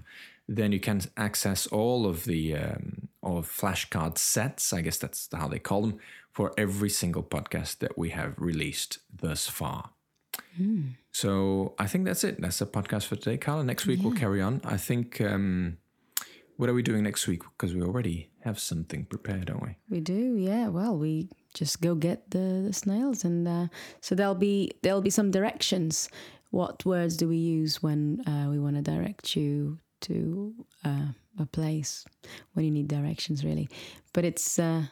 then 0.48 0.72
you 0.72 0.80
can 0.80 1.02
access 1.18 1.68
all 1.68 2.06
of 2.06 2.26
the 2.26 2.56
um, 2.56 3.08
of 3.22 3.50
flashcard 3.50 4.18
sets. 4.18 4.74
I 4.74 4.82
guess 4.82 4.98
that's 4.98 5.30
how 5.34 5.48
they 5.48 5.60
call 5.60 5.82
them 5.82 6.00
for 6.32 6.54
every 6.58 6.90
single 6.90 7.24
podcast 7.24 7.80
that 7.80 7.98
we 7.98 8.10
have 8.10 8.34
released 8.38 9.00
thus 9.14 9.48
far. 9.48 9.92
Mm. 10.60 10.96
So 11.12 11.76
I 11.78 11.88
think 11.88 12.06
that's 12.06 12.24
it. 12.24 12.42
That's 12.42 12.60
the 12.60 12.66
podcast 12.66 13.06
for 13.06 13.16
today, 13.16 13.38
Carla. 13.38 13.64
Next 13.64 13.86
week 13.86 14.00
yeah. 14.00 14.06
we'll 14.08 14.18
carry 14.18 14.42
on. 14.42 14.62
I 14.64 14.78
think. 14.78 15.22
Um, 15.22 15.78
what 16.58 16.70
are 16.70 16.74
we 16.74 16.84
doing 16.84 17.04
next 17.04 17.28
week? 17.28 17.42
Because 17.58 17.74
we 17.74 17.82
already 17.82 18.30
have 18.42 18.60
something 18.60 19.06
prepared, 19.06 19.46
don't 19.46 19.64
we? 19.64 19.76
We 19.90 20.00
do, 20.00 20.36
yeah. 20.36 20.68
Well, 20.68 20.96
we 20.96 21.30
just 21.54 21.82
go 21.82 21.96
get 21.96 22.30
the, 22.32 22.64
the 22.66 22.74
snails, 22.74 23.26
and 23.26 23.48
uh, 23.48 23.68
so 24.02 24.16
there'll 24.16 24.36
be 24.36 24.72
there'll 24.82 25.02
be 25.02 25.10
some 25.10 25.32
directions. 25.32 26.10
What 26.52 26.86
words 26.86 27.18
do 27.18 27.28
we 27.28 27.38
use 27.38 27.82
when 27.82 28.22
uh, 28.28 28.50
we 28.52 28.60
want 28.60 28.76
to 28.76 28.82
direct 28.84 29.36
you 29.36 29.80
to 30.04 30.54
uh, 30.86 31.08
a 31.40 31.46
place 31.46 32.06
when 32.54 32.66
you 32.66 32.72
need 32.72 32.88
directions, 32.88 33.44
really? 33.44 33.70
But 34.14 34.26
it's 34.26 34.60
uh, 34.60 34.84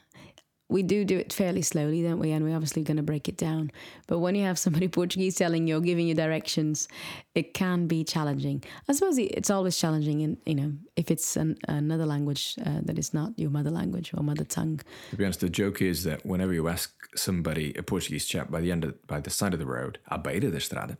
we 0.71 0.83
do 0.83 1.03
do 1.03 1.17
it 1.17 1.33
fairly 1.33 1.61
slowly, 1.61 2.01
don't 2.01 2.17
we? 2.17 2.31
And 2.31 2.45
we're 2.45 2.55
obviously 2.55 2.81
going 2.81 2.97
to 2.97 3.03
break 3.03 3.27
it 3.27 3.35
down. 3.35 3.71
But 4.07 4.19
when 4.19 4.35
you 4.35 4.43
have 4.45 4.57
somebody 4.57 4.87
Portuguese 4.99 5.35
telling 5.35 5.67
you 5.67 5.77
or 5.77 5.81
giving 5.81 6.07
you 6.07 6.15
directions, 6.15 6.87
it 7.35 7.53
can 7.53 7.87
be 7.87 8.05
challenging. 8.05 8.63
I 8.87 8.93
suppose 8.93 9.17
it's 9.17 9.49
always 9.49 9.77
challenging, 9.77 10.21
in 10.21 10.37
you 10.45 10.55
know, 10.55 10.71
if 10.95 11.11
it's 11.11 11.35
an, 11.35 11.57
another 11.67 12.05
language 12.05 12.55
uh, 12.65 12.79
that 12.83 12.97
is 12.97 13.13
not 13.13 13.37
your 13.37 13.49
mother 13.49 13.69
language 13.69 14.11
or 14.15 14.23
mother 14.23 14.45
tongue. 14.45 14.79
To 15.09 15.15
be 15.17 15.25
honest, 15.25 15.41
the 15.41 15.49
joke 15.49 15.81
is 15.81 16.05
that 16.05 16.25
whenever 16.25 16.53
you 16.53 16.69
ask 16.69 16.93
somebody, 17.15 17.73
a 17.77 17.83
Portuguese 17.83 18.25
chap, 18.25 18.49
by 18.49 18.61
the 18.61 18.71
end 18.71 18.85
of, 18.85 19.05
by 19.07 19.19
the 19.19 19.29
side 19.29 19.53
of 19.53 19.59
the 19.59 19.65
road, 19.65 19.99
à 20.09 20.23
beira 20.23 20.49
da 20.49 20.57
estrada, 20.57 20.97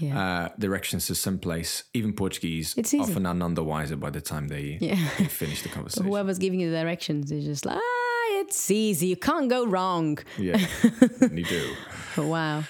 yeah. 0.00 0.18
uh, 0.18 0.48
directions 0.58 1.06
to 1.06 1.14
some 1.14 1.38
place, 1.38 1.84
even 1.94 2.12
Portuguese, 2.12 2.74
it's 2.76 2.92
often 2.92 3.24
are 3.24 3.34
none 3.34 3.54
the 3.54 3.62
wiser 3.62 3.94
by 3.94 4.10
the 4.10 4.20
time 4.20 4.48
they, 4.48 4.78
yeah. 4.80 5.08
they 5.18 5.26
finish 5.26 5.62
the 5.62 5.68
conversation. 5.76 6.06
whoever's 6.06 6.38
giving 6.38 6.58
you 6.58 6.70
the 6.70 6.76
directions 6.76 7.30
is 7.30 7.44
just 7.44 7.64
like, 7.64 7.78
ah, 7.80 8.01
it's 8.40 8.70
easy. 8.70 9.06
You 9.08 9.16
can't 9.16 9.48
go 9.48 9.66
wrong. 9.66 10.18
Yeah, 10.38 10.58
you 11.32 11.44
do. 11.44 11.74
wow. 12.16 12.64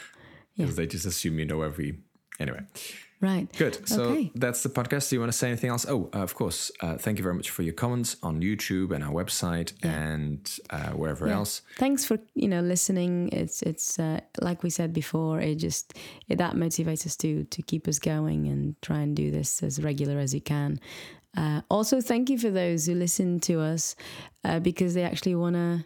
Because 0.56 0.72
yeah. 0.72 0.76
they 0.76 0.86
just 0.86 1.06
assume 1.06 1.38
you 1.38 1.46
know 1.46 1.62
every. 1.62 1.98
Anyway. 2.38 2.60
Right. 3.22 3.46
Good. 3.56 3.88
So 3.88 4.02
okay. 4.02 4.32
that's 4.34 4.64
the 4.64 4.68
podcast. 4.68 5.08
Do 5.08 5.16
you 5.16 5.20
want 5.20 5.30
to 5.30 5.38
say 5.38 5.46
anything 5.46 5.70
else? 5.70 5.86
Oh, 5.88 6.10
uh, 6.12 6.18
of 6.18 6.34
course. 6.34 6.72
Uh, 6.80 6.96
thank 6.98 7.18
you 7.18 7.22
very 7.22 7.36
much 7.36 7.50
for 7.50 7.62
your 7.62 7.72
comments 7.72 8.16
on 8.20 8.42
YouTube 8.42 8.90
and 8.90 9.04
our 9.04 9.12
website 9.12 9.72
yeah. 9.84 9.90
and 9.92 10.58
uh, 10.70 10.90
wherever 10.90 11.28
yeah. 11.28 11.34
else. 11.34 11.62
Thanks 11.78 12.04
for 12.04 12.18
you 12.34 12.48
know 12.48 12.60
listening. 12.60 13.28
It's 13.28 13.62
it's 13.62 14.00
uh, 14.00 14.18
like 14.40 14.64
we 14.64 14.70
said 14.70 14.92
before. 14.92 15.40
It 15.40 15.54
just 15.54 15.96
it, 16.28 16.38
that 16.38 16.54
motivates 16.54 17.06
us 17.06 17.14
to 17.18 17.44
to 17.44 17.62
keep 17.62 17.86
us 17.86 18.00
going 18.00 18.48
and 18.48 18.74
try 18.82 18.98
and 18.98 19.14
do 19.14 19.30
this 19.30 19.62
as 19.62 19.80
regular 19.80 20.18
as 20.18 20.34
we 20.34 20.40
can. 20.40 20.80
Uh, 21.36 21.62
also, 21.70 22.00
thank 22.00 22.28
you 22.28 22.38
for 22.38 22.50
those 22.50 22.86
who 22.86 22.94
listen 22.94 23.40
to 23.40 23.60
us 23.60 23.96
uh, 24.44 24.60
because 24.60 24.94
they 24.94 25.02
actually 25.02 25.34
want 25.34 25.54
to 25.54 25.84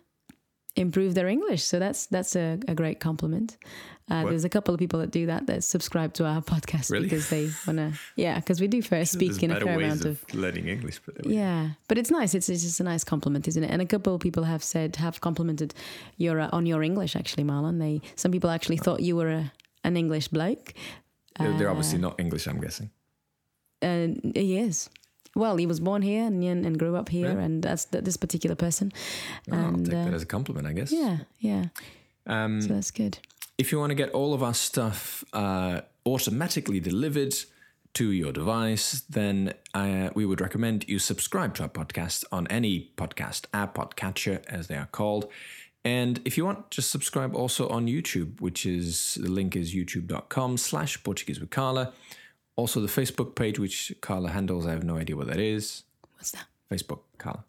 improve 0.77 1.15
their 1.15 1.29
English. 1.29 1.65
So 1.65 1.79
that's 1.79 2.07
that's 2.07 2.37
a, 2.37 2.59
a 2.69 2.75
great 2.75 3.01
compliment. 3.01 3.57
Uh, 4.09 4.25
there's 4.25 4.45
a 4.45 4.49
couple 4.49 4.73
of 4.73 4.79
people 4.79 5.01
that 5.01 5.11
do 5.11 5.27
that 5.27 5.47
that 5.49 5.65
subscribe 5.65 6.13
to 6.15 6.25
our 6.25 6.41
podcast 6.53 6.91
really? 6.91 7.05
because 7.05 7.29
they 7.29 7.51
want 7.67 7.79
to. 7.79 7.93
Yeah, 8.15 8.37
because 8.37 8.61
we 8.61 8.69
do 8.69 8.81
first 8.83 9.13
speak 9.13 9.43
in 9.43 9.51
a 9.51 9.61
fair 9.61 9.75
amount 9.75 10.05
of, 10.05 10.23
of 10.23 10.35
learning 10.35 10.69
English. 10.69 11.01
But 11.05 11.27
yeah, 11.27 11.71
but 11.89 11.99
it's 11.99 12.11
nice. 12.11 12.35
It's, 12.35 12.49
it's 12.49 12.63
just 12.63 12.79
a 12.79 12.85
nice 12.85 13.03
compliment, 13.03 13.49
isn't 13.49 13.65
it? 13.65 13.71
And 13.71 13.83
a 13.83 13.87
couple 13.87 14.15
of 14.15 14.21
people 14.21 14.45
have 14.45 14.63
said 14.63 14.97
have 14.97 15.21
complimented 15.21 15.75
your 16.19 16.41
uh, 16.41 16.51
on 16.53 16.67
your 16.67 16.83
English. 16.83 17.17
Actually, 17.17 17.45
Marlon, 17.45 17.81
they 17.81 18.01
some 18.15 18.31
people 18.31 18.51
actually 18.51 18.77
thought 18.77 19.01
you 19.01 19.17
were 19.17 19.31
a, 19.31 19.53
an 19.83 19.97
English 19.97 20.29
bloke. 20.29 20.75
They're, 21.39 21.69
obviously 21.69 21.99
uh, 21.99 22.03
not 22.03 22.21
English. 22.21 22.47
I'm 22.47 22.61
guessing. 22.61 22.91
Uh, 23.83 24.09
he 24.35 24.57
is. 24.59 24.89
Well, 25.37 25.59
he 25.59 25.67
was 25.67 25.81
born 25.81 26.01
here 26.01 26.25
and, 26.25 26.43
and 26.43 26.79
grew 26.79 26.97
up 26.97 27.11
here, 27.11 27.33
yeah. 27.33 27.45
and 27.45 27.63
that's 27.63 27.85
this 27.85 28.17
particular 28.17 28.57
person. 28.57 28.91
Oh, 29.53 29.55
and, 29.55 29.65
I'll 29.65 29.85
take 29.85 29.95
uh, 29.95 30.05
that 30.05 30.15
as 30.15 30.23
a 30.23 30.27
compliment, 30.27 30.67
I 30.67 30.73
guess. 30.73 30.91
Yeah, 30.91 31.19
yeah. 31.39 31.67
Um, 32.27 32.63
so 32.63 32.69
that's 32.69 32.91
good. 32.91 33.19
If 33.59 33.71
you 33.71 33.79
want 33.79 33.91
to 33.91 33.95
get 33.95 34.11
all 34.11 34.33
of 34.33 34.43
our 34.43 34.55
stuff 34.55 35.25
uh, 35.35 35.83
automatically 36.07 36.81
delivered 36.81 37.35
to 37.95 38.11
your 38.13 38.33
device, 38.33 39.03
then 39.09 39.53
uh, 39.75 40.09
we 40.15 40.25
would 40.25 40.41
recommend 40.41 40.89
you 40.89 40.99
subscribe 40.99 41.55
to 41.57 41.65
our 41.65 41.69
podcast 41.69 42.25
on 42.33 42.47
any 42.49 42.93
podcast 42.97 43.45
app, 43.53 43.75
podcatcher, 43.75 44.45
as 44.47 44.69
they 44.69 44.77
are 44.77 44.89
called. 44.91 45.31
And 45.85 46.21
if 46.25 46.37
you 46.37 46.45
want, 46.45 46.71
just 46.71 46.91
subscribe 46.91 47.37
also 47.37 47.69
on 47.69 47.87
YouTube, 47.87 48.41
which 48.41 48.67
is 48.67 49.19
the 49.21 49.31
link 49.31 49.55
is 49.55 49.75
youtube.com 49.75 50.57
slash 50.57 51.03
Portuguese 51.05 51.41
with 51.41 51.51
Carla. 51.51 51.93
Also, 52.57 52.81
the 52.81 52.89
Facebook 52.89 53.35
page, 53.35 53.59
which 53.59 53.93
Carla 54.01 54.31
handles, 54.31 54.67
I 54.67 54.73
have 54.73 54.85
no 54.85 54.97
idea 54.97 55.17
what 55.17 55.27
that 55.29 55.39
is. 55.39 55.85
What's 56.15 56.31
that? 56.33 56.47
Facebook, 56.71 57.01
Carla. 57.19 57.45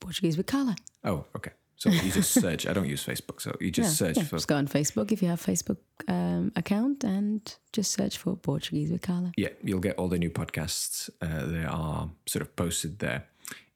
Portuguese 0.00 0.36
with 0.36 0.46
Carla. 0.46 0.76
Oh, 1.04 1.24
okay. 1.36 1.50
So 1.82 1.90
you 1.90 2.12
just 2.12 2.30
search. 2.40 2.66
I 2.68 2.72
don't 2.72 2.88
use 2.88 3.04
Facebook, 3.04 3.40
so 3.40 3.56
you 3.60 3.72
just 3.72 4.00
yeah, 4.00 4.06
search 4.06 4.16
yeah. 4.18 4.22
for. 4.24 4.36
Just 4.36 4.46
go 4.46 4.54
on 4.54 4.68
Facebook 4.68 5.10
if 5.10 5.20
you 5.20 5.28
have 5.28 5.44
Facebook 5.44 5.78
um, 6.06 6.52
account 6.54 7.02
and 7.02 7.52
just 7.72 7.90
search 7.90 8.18
for 8.18 8.36
Portuguese 8.36 8.92
with 8.92 9.02
Carla. 9.02 9.32
Yeah, 9.36 9.48
you'll 9.64 9.80
get 9.80 9.96
all 9.96 10.06
the 10.06 10.18
new 10.18 10.30
podcasts. 10.30 11.10
Uh, 11.20 11.46
they 11.46 11.64
are 11.64 12.08
sort 12.26 12.42
of 12.42 12.54
posted 12.54 13.00
there, 13.00 13.26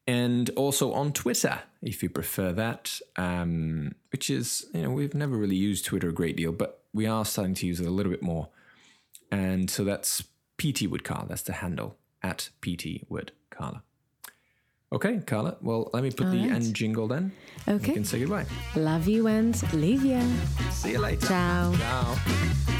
and 0.06 0.50
also 0.50 0.92
on 0.92 1.12
Twitter 1.12 1.58
if 1.82 2.00
you 2.00 2.08
prefer 2.08 2.52
that. 2.52 3.00
Um, 3.16 3.96
which 4.12 4.30
is 4.30 4.66
you 4.72 4.82
know 4.82 4.90
we've 4.90 5.14
never 5.14 5.36
really 5.36 5.56
used 5.56 5.84
Twitter 5.84 6.08
a 6.08 6.12
great 6.12 6.36
deal, 6.36 6.52
but 6.52 6.84
we 6.94 7.06
are 7.06 7.24
starting 7.24 7.54
to 7.54 7.66
use 7.66 7.80
it 7.80 7.88
a 7.88 7.90
little 7.90 8.12
bit 8.12 8.22
more, 8.22 8.50
and 9.32 9.68
so 9.68 9.82
that's 9.82 10.22
PT 10.58 10.86
With 10.88 11.02
Carla. 11.04 11.26
That's 11.28 11.42
the 11.42 11.52
handle 11.54 11.96
at 12.22 12.50
PT 12.62 13.04
With 13.08 13.30
Carla. 13.50 13.82
Okay, 14.92 15.20
Carla. 15.26 15.56
Well, 15.60 15.90
let 15.92 16.02
me 16.02 16.10
put 16.10 16.26
All 16.26 16.32
the 16.32 16.38
right. 16.42 16.52
end 16.52 16.74
jingle 16.74 17.08
then. 17.08 17.32
Okay. 17.66 17.88
You 17.88 17.94
can 17.94 18.04
say 18.04 18.20
goodbye. 18.20 18.46
Love 18.76 19.08
you 19.08 19.26
and 19.26 19.60
leave 19.72 20.04
you. 20.04 20.22
See 20.70 20.92
you 20.92 21.00
later. 21.00 21.26
Ciao. 21.26 21.74
Ciao. 21.74 22.72